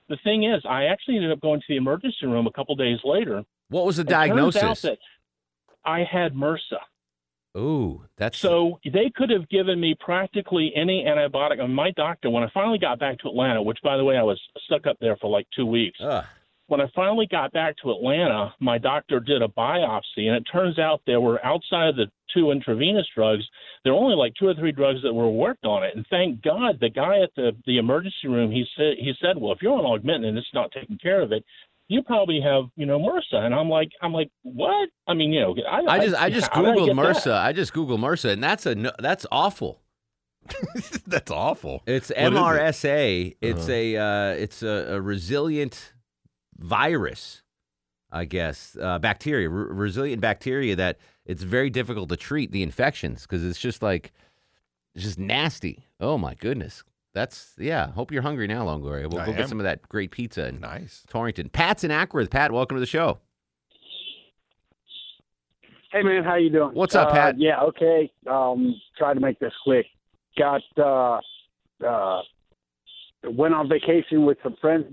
[0.10, 3.00] the thing is, I actually ended up going to the emergency room a couple days
[3.04, 3.44] later.
[3.70, 4.82] What was the It turns out diagnosis?
[4.82, 4.98] that
[5.86, 6.80] I had MRSA.
[7.58, 11.60] Ooh, that's So they could have given me practically any antibiotic.
[11.60, 14.24] And my doctor, when I finally got back to Atlanta, which by the way, I
[14.24, 15.98] was stuck up there for like two weeks.
[16.68, 20.78] When I finally got back to Atlanta, my doctor did a biopsy, and it turns
[20.78, 23.44] out there were outside of the two intravenous drugs,
[23.84, 25.96] there were only like two or three drugs that were worked on it.
[25.96, 29.52] And thank God, the guy at the the emergency room, he said he said, well,
[29.52, 31.44] if you're on Augmentin and it's not taking care of it,
[31.90, 33.36] you probably have you know MRSA.
[33.46, 34.88] And I'm like, I'm like, what?
[35.08, 37.02] I mean, you know, I, I just I just how I googled get that?
[37.16, 37.34] MRSA.
[37.42, 39.82] I just googled MRSA, and that's a that's awful.
[41.08, 41.84] that's awful.
[41.86, 42.34] It's What is it?
[42.34, 43.36] MRSA.
[43.42, 43.72] It's Uh-huh.
[43.74, 45.94] a uh, it's a, a resilient
[46.58, 47.44] virus,
[48.12, 53.24] I guess, uh, bacteria, re- resilient bacteria that it's very difficult to treat the infections
[53.24, 54.12] because it's just like
[54.96, 55.86] it's just nasty.
[56.00, 56.84] Oh my goodness.
[57.20, 57.92] That's yeah.
[57.92, 59.12] Hope you're hungry now, Longoria.
[59.12, 61.50] We'll I go get some of that great pizza in nice Torrington.
[61.50, 62.30] Pat's in Acworth.
[62.30, 63.20] Pat, welcome to the show.
[65.92, 66.70] Hey man, how you doing?
[66.74, 67.36] What's up, Uh, Pat?
[67.38, 68.10] yeah, okay.
[68.26, 69.88] Um, try to make this quick.
[70.38, 71.20] Got uh,
[71.86, 72.22] uh,
[73.26, 74.86] went on vacation with some friends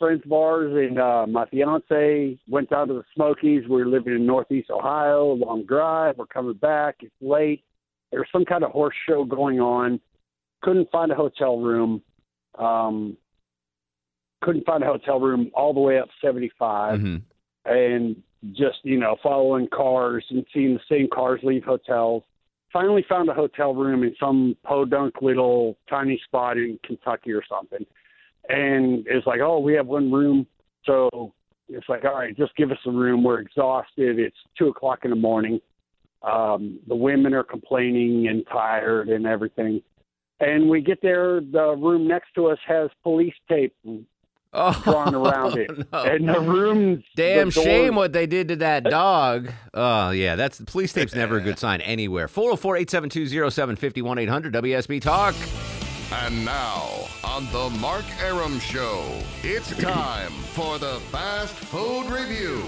[0.00, 3.62] friends bars, ours, and uh, my fiance went down to the Smokies.
[3.68, 6.16] We were living in Northeast Ohio, long drive.
[6.18, 6.96] We're coming back.
[7.02, 7.62] It's late.
[8.10, 10.00] There was some kind of horse show going on.
[10.62, 12.02] Couldn't find a hotel room.
[12.58, 13.16] Um,
[14.42, 17.00] couldn't find a hotel room all the way up 75
[17.64, 22.22] and just you know following cars and seeing the same cars leave hotels
[22.72, 27.84] finally found a hotel room in some podunk little tiny spot in Kentucky or something.
[28.48, 30.46] And it's like, oh, we have one room.
[30.84, 31.32] So
[31.68, 33.24] it's like, all right, just give us a room.
[33.24, 34.18] We're exhausted.
[34.18, 35.60] It's two o'clock in the morning.
[36.22, 39.82] Um, the women are complaining and tired and everything.
[40.40, 43.74] And we get there, the room next to us has police tape
[44.54, 45.70] Oh, drawn around it.
[45.92, 46.02] no.
[46.04, 49.50] And the room Damn the door- shame what they did to that dog.
[49.74, 50.36] Oh, yeah.
[50.36, 52.28] That's police tape's never a good sign anywhere.
[52.28, 55.34] 404 872 0750 800 WSB Talk.
[56.24, 56.88] And now,
[57.24, 59.04] on the Mark Arum Show,
[59.42, 62.62] it's time for the Fast Food Review.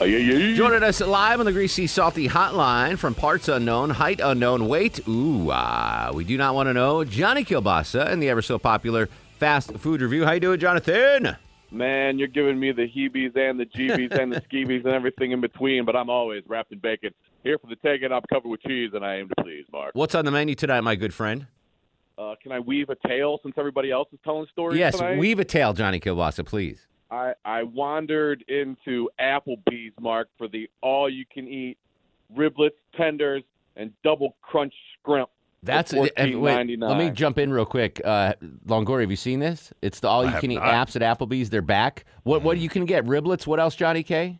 [0.00, 5.50] Joining us live on the Greasy Salty Hotline from parts unknown, height unknown, weight, ooh,
[5.52, 9.72] ah, we do not want to know, Johnny Kilbasa and the ever so popular Fast
[9.74, 10.24] Food Review.
[10.24, 11.36] How you doing, Jonathan?
[11.70, 15.40] Man, you're giving me the heebies and the jeebies and the skeebies and everything in
[15.40, 17.14] between, but I'm always wrapped in bacon.
[17.44, 19.92] Here for the taking, I'm covered with cheese, and I aim to please, Mark.
[19.94, 21.46] What's on the menu tonight, my good friend?
[22.18, 25.18] Uh, can I weave a tale since everybody else is telling stories yes, tonight?
[25.18, 26.88] weave a tale, Johnny Kilbasa, please.
[27.14, 31.78] I, I wandered into Applebee's, Mark, for the all-you-can-eat
[32.36, 33.44] riblets, tenders,
[33.76, 35.30] and double crunch scrimp.
[35.62, 36.08] That's for uh,
[36.38, 38.00] wait, Let me jump in real quick.
[38.04, 38.34] Uh,
[38.66, 39.72] Longoria, have you seen this?
[39.80, 40.88] It's the all you can eat not.
[40.88, 41.48] apps at Applebee's.
[41.48, 42.04] They're back.
[42.24, 43.06] What what you can get?
[43.06, 43.46] Riblets.
[43.46, 44.38] What else, Johnny K?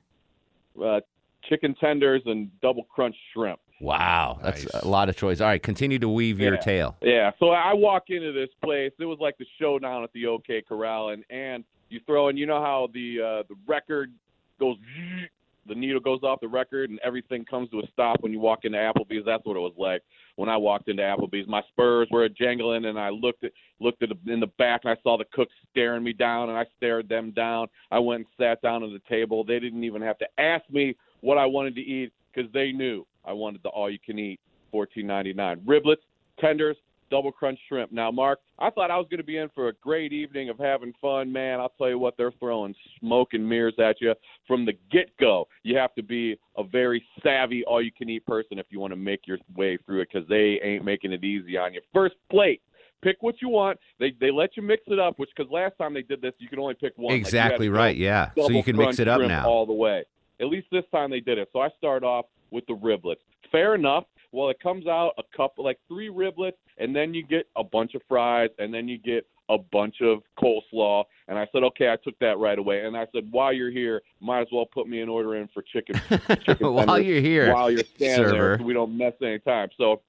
[0.82, 1.00] uh,
[1.48, 3.60] chicken tenders and double crunch shrimp.
[3.80, 5.40] Wow, that's a lot of choice.
[5.40, 6.60] All right, continue to weave your Yeah.
[6.60, 6.96] tail.
[7.02, 8.92] Yeah, so I walk into this place.
[8.98, 12.36] It was like the showdown at the OK Corral, and and you throw in.
[12.36, 14.12] You know how the uh, the record
[14.58, 14.76] goes,
[15.66, 18.60] the needle goes off the record, and everything comes to a stop when you walk
[18.64, 19.24] into Applebee's.
[19.24, 20.02] That's what it was like
[20.36, 21.48] when I walked into Applebee's.
[21.48, 24.92] My spurs were jangling, and I looked at looked at the, in the back, and
[24.92, 27.68] I saw the cooks staring me down, and I stared them down.
[27.90, 29.44] I went and sat down at the table.
[29.44, 33.06] They didn't even have to ask me what I wanted to eat because they knew
[33.24, 36.02] I wanted the all you can eat, fourteen ninety nine riblets,
[36.38, 36.76] tenders,
[37.10, 37.92] double crunch shrimp.
[37.92, 40.58] Now, Mark, I thought I was going to be in for a great evening of
[40.58, 41.32] having fun.
[41.32, 44.14] Man, I'll tell you what, they're throwing smoke and mirrors at you
[44.46, 45.48] from the get go.
[45.62, 48.92] You have to be a very savvy all you can eat person if you want
[48.92, 51.80] to make your way through it because they ain't making it easy on you.
[51.92, 52.62] First plate.
[53.02, 53.78] Pick what you want.
[54.00, 56.48] They they let you mix it up, which because last time they did this, you
[56.48, 57.12] could only pick one.
[57.12, 58.30] Like, Exactly go right, yeah.
[58.34, 59.46] So you can mix it up now.
[59.46, 60.04] all the way.
[60.40, 61.50] At least this time they did it.
[61.52, 63.16] So I start off with the riblets.
[63.52, 64.04] Fair enough.
[64.34, 67.94] Well, it comes out a couple, like three riblets, and then you get a bunch
[67.94, 71.04] of fries, and then you get a bunch of coleslaw.
[71.28, 72.84] And I said, okay, I took that right away.
[72.84, 75.62] And I said, while you're here, might as well put me an order in for
[75.62, 76.00] chicken.
[76.44, 78.32] chicken While you're here, while you're standing server.
[78.32, 79.68] there, so we don't mess any time.
[79.78, 80.00] So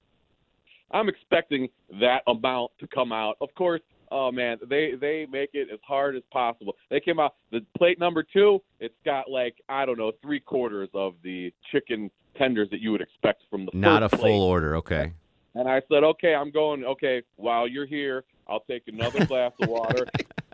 [0.89, 1.69] I'm expecting
[1.99, 3.37] that amount to come out.
[3.41, 6.75] Of course, oh man, they they make it as hard as possible.
[6.89, 8.61] They came out the plate number two.
[8.79, 13.01] It's got like I don't know three quarters of the chicken tenders that you would
[13.01, 14.33] expect from the Not a full plate.
[14.39, 14.75] order.
[14.77, 15.13] Okay.
[15.55, 16.83] And I said, okay, I'm going.
[16.83, 20.05] Okay, while you're here, I'll take another glass of water.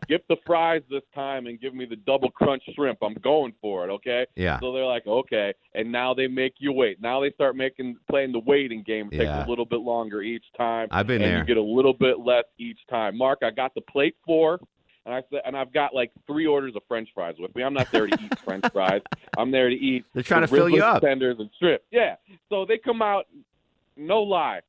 [0.03, 2.99] Skip the fries this time and give me the double crunch shrimp.
[3.01, 3.91] I'm going for it.
[3.93, 4.25] Okay.
[4.35, 4.59] Yeah.
[4.59, 7.01] So they're like, okay, and now they make you wait.
[7.01, 9.09] Now they start making playing the waiting game.
[9.11, 9.37] It Yeah.
[9.37, 10.87] takes a little bit longer each time.
[10.91, 11.39] I've been and there.
[11.39, 13.17] You get a little bit less each time.
[13.17, 14.59] Mark, I got the plate four.
[15.05, 17.63] And I said, and I've got like three orders of French fries with me.
[17.63, 19.01] I'm not there to eat French fries.
[19.37, 20.05] I'm there to eat.
[20.13, 21.01] They're trying the to fill you up.
[21.01, 21.85] Tenders and strips.
[21.91, 22.15] Yeah.
[22.49, 23.27] So they come out,
[23.97, 24.61] no lie,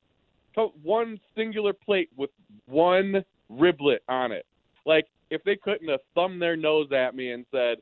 [0.82, 2.30] one singular plate with
[2.66, 4.46] one riblet on it.
[4.86, 7.78] Like if they couldn't have thumbed their nose at me and said,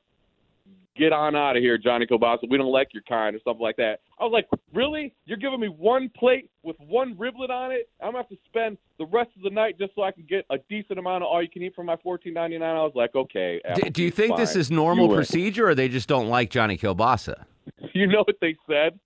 [1.01, 2.48] "Get on out of here, Johnny Kobasa.
[2.48, 4.01] We don't like your kind," or something like that.
[4.20, 5.14] I was like, "Really?
[5.24, 7.88] You're giving me one plate with one riblet on it?
[8.03, 10.44] I'm gonna have to spend the rest of the night just so I can get
[10.51, 12.76] a decent amount of all you can eat for my fourteen ninety nine.
[12.76, 15.16] I was like, "Okay." D- do you Applebee's, think this is normal You win.
[15.18, 17.44] procedure, or they just don't like Johnny Kilbasa?
[17.94, 18.98] You know what they said?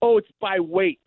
[0.00, 1.00] Oh, it's by weight.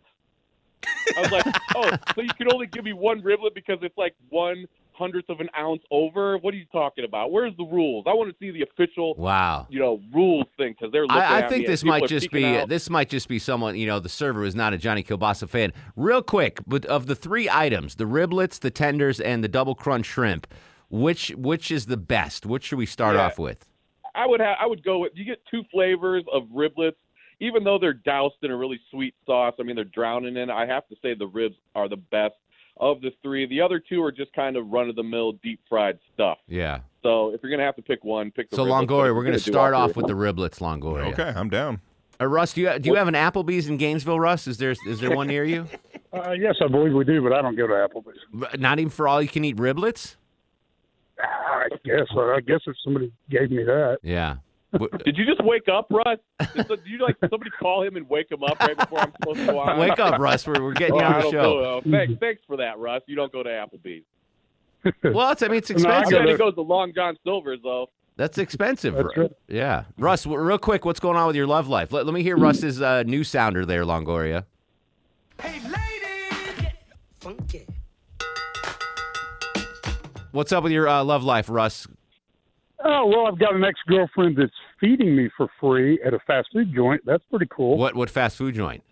[1.16, 4.14] I was like, oh, so you can only give me one riblet because it's like
[4.28, 4.66] one
[5.00, 6.38] hundredth of an ounce over?
[6.38, 7.32] What are you talking about?
[7.32, 8.04] Where's the rules?
[8.06, 9.66] I want to see the official, Wow.
[9.70, 12.44] you know, rules thing because they're looking at I, I think this might just be
[12.44, 12.68] out.
[12.68, 15.72] this might just be someone you know the server is not a Johnny Kilbasa fan.
[15.96, 20.06] Real quick, but of the three items, the riblets, the tenders, and the double crunch
[20.06, 20.46] shrimp,
[20.90, 22.46] which which is the best?
[22.46, 23.26] Which should we start Yeah.
[23.26, 23.66] off with?
[24.14, 24.56] I would have.
[24.60, 25.12] I would go with.
[25.14, 26.96] You get two flavors of riblets,
[27.38, 29.54] even though they're doused in a really sweet sauce.
[29.58, 30.50] I mean, they're drowning in.
[30.50, 30.52] it.
[30.52, 32.34] I have to say the ribs are the best
[32.80, 33.46] of the three.
[33.46, 36.38] The other two are just kind of run of the mill deep fried stuff.
[36.48, 36.80] Yeah.
[37.02, 38.56] So if you're gonna have to pick one, pick the.
[38.56, 38.88] So riblets.
[38.88, 41.12] Longoria, you're we're going to do start off with the riblets, Longoria.
[41.12, 41.80] Okay, I'm down.
[42.20, 44.46] Uh, Russ, do you do you have an Applebee's in Gainesville, Russ?
[44.46, 45.66] Is there is there one near you?
[46.12, 48.58] Uh, yes, I believe we do, but I don't go to Applebee's.
[48.58, 50.16] Not even for all you can eat riblets.
[51.22, 52.08] I guess.
[52.16, 53.98] uh, I guess if somebody gave me that.
[54.02, 54.38] Yeah.
[55.04, 56.18] Did you just wake up, Russ?
[56.54, 59.40] Did, did you like somebody call him and wake him up right before I'm supposed
[59.40, 59.78] to go on?
[59.78, 60.46] Wake up, Russ.
[60.46, 61.42] We're, we're getting Oh, you on the show.
[61.60, 61.78] know.
[61.78, 63.02] Uh, thanks, thanks for that, Russ.
[63.06, 64.04] You don't go to Applebee's.
[65.02, 66.18] Well, it's, I mean, it's No, I expensive.
[66.20, 67.90] bet he goes to Long John Silver's though.
[68.16, 68.94] That's expensive.
[68.94, 69.30] That's right.
[69.48, 69.84] Yeah.
[69.98, 71.90] Russ, w- real quick, what's going on with your love life?
[71.92, 74.44] Let, let me hear Russ's uh, new sounder there, Longoria.
[75.40, 76.72] Hey, ladies.
[77.18, 77.66] Funky.
[80.32, 81.86] What's up with your uh, love life, Russ?
[82.84, 86.72] Oh well, I've got an ex-girlfriend that's feeding me for free at a fast food
[86.74, 87.02] joint.
[87.04, 87.76] That's pretty cool.
[87.76, 88.82] What what fast food joint?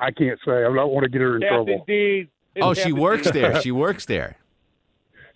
[0.00, 0.52] I can't say.
[0.52, 1.84] I don't want to get her in trouble.
[2.60, 3.60] Oh, she works there.
[3.60, 4.36] She works there.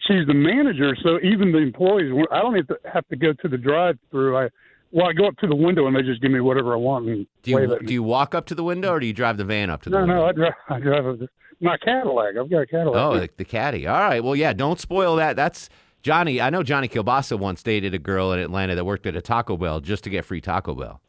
[0.07, 3.49] She's the manager, so even the employees, I don't have to have to go to
[3.49, 4.37] the drive-through.
[4.37, 4.49] I
[4.91, 7.07] well, I go up to the window and they just give me whatever I want
[7.09, 7.87] and Do wave you at me.
[7.87, 9.91] do you walk up to the window or do you drive the van up to
[9.91, 10.15] the No, window?
[10.15, 10.53] no, no, I drive.
[10.69, 11.29] I drive a,
[11.61, 12.35] my Cadillac.
[12.39, 12.97] I've got a Cadillac.
[12.97, 13.87] Oh, the, the caddy.
[13.87, 14.23] All right.
[14.23, 14.53] Well, yeah.
[14.53, 15.35] Don't spoil that.
[15.37, 15.69] That's
[16.03, 16.41] Johnny.
[16.41, 19.57] I know Johnny Kilbasa once dated a girl in Atlanta that worked at a Taco
[19.57, 21.01] Bell just to get free Taco Bell.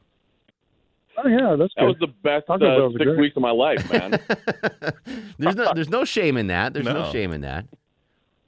[1.18, 3.18] Oh yeah, that's That was the best Taco uh, six great.
[3.20, 4.12] weeks of my life, man.
[5.38, 6.74] There's no there's no shame in that.
[6.74, 7.12] There's no, No.
[7.12, 7.66] shame in that.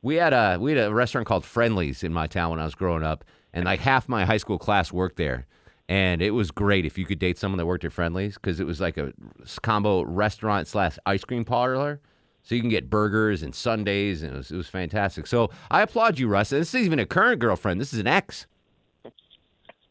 [0.01, 2.75] We had a we had a restaurant called Friendlies in my town when I was
[2.75, 3.23] growing up,
[3.53, 5.45] and like half my high school class worked there.
[5.87, 8.65] And it was great if you could date someone that worked at Friendlies because it
[8.65, 9.13] was like a
[9.61, 12.01] combo restaurant slash ice cream parlor.
[12.45, 15.25] So you can get burgers and Sundays, and it was, it was fantastic.
[15.27, 16.51] So I applaud you, Russ.
[16.51, 17.81] This is even a current girlfriend.
[17.81, 18.45] This is an ex.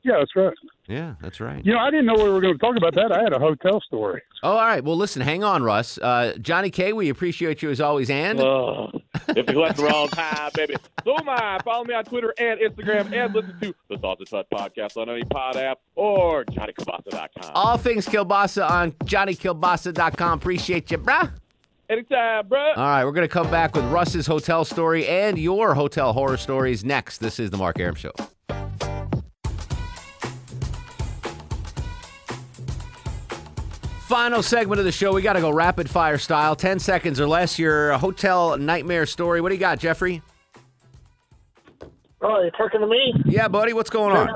[0.05, 0.55] Yeah, that's right.
[0.87, 1.65] Yeah, that's right.
[1.65, 3.11] You know, I didn't know we were going to talk about that.
[3.11, 4.21] I had a hotel story.
[4.43, 4.85] Oh, all right.
[4.85, 5.97] Well, listen, hang on, Russ.
[5.97, 8.91] Uh, Johnny K, we appreciate you as always, and Oh,
[9.29, 10.77] if you left the wrong time, baby.
[11.05, 11.59] So am I.
[11.65, 15.25] Follow me on Twitter and Instagram and listen to the Salted Hut podcast on any
[15.25, 17.53] pod app or JohnnyKilbasa.com.
[17.55, 20.39] all things Kilbasa on JohnnyKilbasa.com.
[20.39, 21.33] Appreciate you, bruh.
[21.89, 22.61] Anytime, bro.
[22.61, 26.39] All right, we're going to come back with Russ's hotel story and your hotel horror
[26.39, 27.19] stories next.
[27.19, 28.13] This is the Mark Arum Show.
[34.07, 35.13] Final segment of the show.
[35.13, 36.55] We got to go rapid fire style.
[36.55, 37.59] 10 seconds or less.
[37.59, 39.41] Your hotel nightmare story.
[39.41, 40.23] What do you got, Jeffrey?
[42.23, 43.13] Oh, you're talking to me?
[43.27, 43.73] Yeah, buddy.
[43.73, 44.29] What's going on?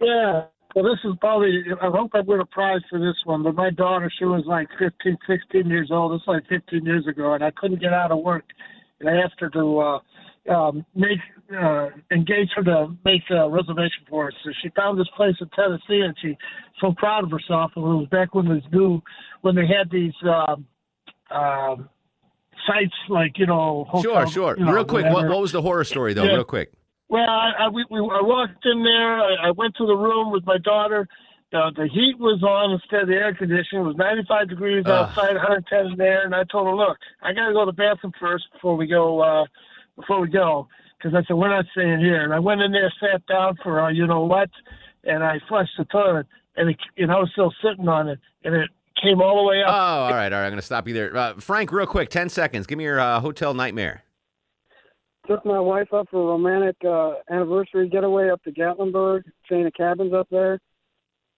[0.00, 0.46] Yeah.
[0.74, 3.70] Well, this is probably, I hope I win a prize for this one, but my
[3.70, 6.12] daughter, she was like 15, 16 years old.
[6.12, 8.44] This was like 15 years ago, and I couldn't get out of work.
[8.98, 11.20] And I asked her to uh, um, make,
[11.56, 14.34] uh, engage her to make a reservation for us.
[14.42, 16.36] So she found this place in Tennessee, and she's
[16.80, 17.70] so proud of herself.
[17.76, 19.00] And it was back when this new,
[19.42, 20.66] when they had these, um,
[21.30, 21.88] um,
[22.66, 24.58] sites like, you know, Sure, hotel, sure.
[24.58, 26.24] you know, Real quick, what, what was the horror story, though?
[26.24, 26.34] Yeah.
[26.34, 26.72] Real quick.
[27.08, 29.20] Well, I, I, we, we, I walked in there.
[29.20, 31.06] I, I went to the room with my daughter.
[31.52, 33.84] The, the heat was on instead of the air conditioning.
[33.84, 36.24] It was 95 degrees outside, 110 in there.
[36.24, 38.86] And I told her, look, I got to go to the bathroom first before we
[38.86, 39.20] go.
[39.20, 39.44] Uh,
[39.96, 42.22] before we go, because I said we're not staying here.
[42.22, 44.50] And I went in there, sat down for uh, you know what,
[45.04, 46.26] and I flushed the toilet,
[46.56, 48.70] and it, and I was still sitting on it, and it
[49.02, 49.68] came all the way up.
[49.68, 50.46] Oh, all right, all right.
[50.46, 51.16] I'm going to stop you there.
[51.16, 52.66] Uh, Frank, real quick, 10 seconds.
[52.66, 54.03] Give me your uh, hotel nightmare.
[55.26, 59.72] Took my wife up for a romantic uh, anniversary getaway up to Gatlinburg, chain of
[59.72, 60.58] cabins up there.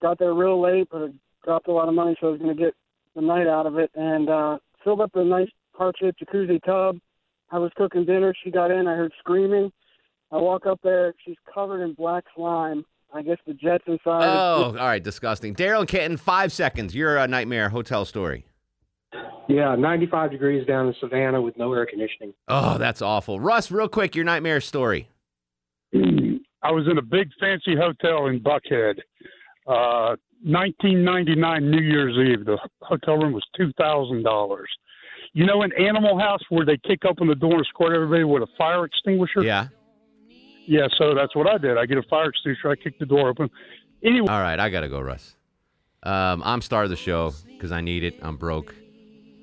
[0.01, 1.11] Got there real late, but
[1.45, 2.73] dropped a lot of money, so I was going to get
[3.15, 3.89] the night out of it.
[3.95, 6.99] And uh, filled up a nice heart-shaped jacuzzi tub.
[7.49, 8.33] I was cooking dinner.
[8.43, 8.87] She got in.
[8.87, 9.71] I heard screaming.
[10.33, 11.13] I walk up there.
[11.25, 12.83] She's covered in black slime.
[13.13, 14.25] I guess the jet's inside.
[14.25, 15.55] Oh, all right, disgusting.
[15.55, 16.93] Daryl Kenton, five seconds.
[16.93, 18.45] Your uh, nightmare hotel story.
[19.47, 22.33] Yeah, 95 degrees down in Savannah with no air conditioning.
[22.47, 23.39] Oh, that's awful.
[23.39, 25.09] Russ, real quick, your nightmare story.
[25.93, 28.99] I was in a big fancy hotel in Buckhead.
[29.65, 32.45] Uh, 1999 New Year's Eve.
[32.45, 34.69] The hotel room was two thousand dollars.
[35.33, 38.43] You know, in Animal House where they kick open the door and squirt everybody with
[38.43, 39.43] a fire extinguisher.
[39.43, 39.67] Yeah.
[40.65, 41.77] Yeah, so that's what I did.
[41.77, 42.69] I get a fire extinguisher.
[42.69, 43.49] I kick the door open.
[44.03, 44.27] Anyway.
[44.27, 45.35] All right, I got to go, Russ.
[46.03, 48.19] Um, I'm star of the show because I need it.
[48.21, 48.75] I'm broke.